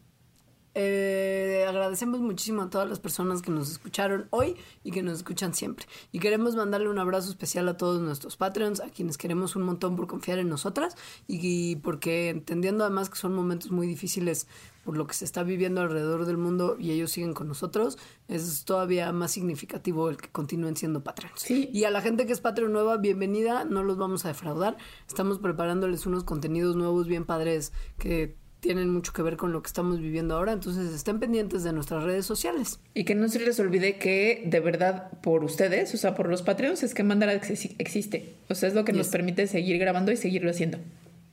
[0.82, 5.54] Eh, agradecemos muchísimo a todas las personas que nos escucharon hoy y que nos escuchan
[5.54, 5.86] siempre.
[6.14, 9.98] Y queremos mandarle un abrazo especial a todos nuestros Patreons, a quienes queremos un montón
[9.98, 10.96] por confiar en nosotras
[11.28, 14.48] y, y porque entendiendo además que son momentos muy difíciles
[14.86, 17.98] por lo que se está viviendo alrededor del mundo y ellos siguen con nosotros,
[18.30, 21.42] es todavía más significativo el que continúen siendo Patreons.
[21.42, 21.70] Sí.
[21.74, 24.78] Y a la gente que es Patreon nueva, bienvenida, no los vamos a defraudar.
[25.10, 29.68] Estamos preparándoles unos contenidos nuevos bien padres que tienen mucho que ver con lo que
[29.68, 32.80] estamos viviendo ahora, entonces estén pendientes de nuestras redes sociales.
[32.94, 36.42] Y que no se les olvide que de verdad por ustedes, o sea, por los
[36.42, 38.36] Patreons, es que Mandarax ex- existe.
[38.50, 40.78] O sea, es lo que nos permite seguir grabando y seguirlo haciendo.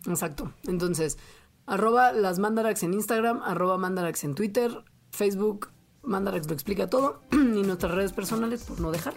[0.09, 0.53] Exacto.
[0.69, 1.19] Entonces,
[1.67, 4.71] arroba las mandarax en Instagram, arroba mandarax en Twitter,
[5.11, 5.71] Facebook,
[6.03, 9.15] mandarax lo explica todo, y nuestras redes personales, por no dejar,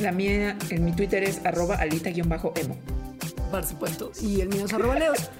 [0.00, 2.36] La mía en mi Twitter es arroba alita-emo.
[3.52, 4.10] Por supuesto.
[4.20, 5.30] Y el mío es arroba leos.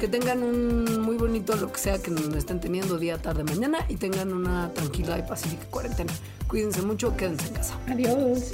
[0.00, 3.84] que tengan un muy bonito lo que sea que nos estén teniendo día, tarde, mañana,
[3.88, 6.12] y tengan una tranquila y pacífica cuarentena.
[6.46, 7.78] Cuídense mucho, quédense en casa.
[7.88, 8.52] Adiós.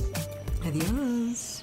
[0.64, 1.62] Adiós.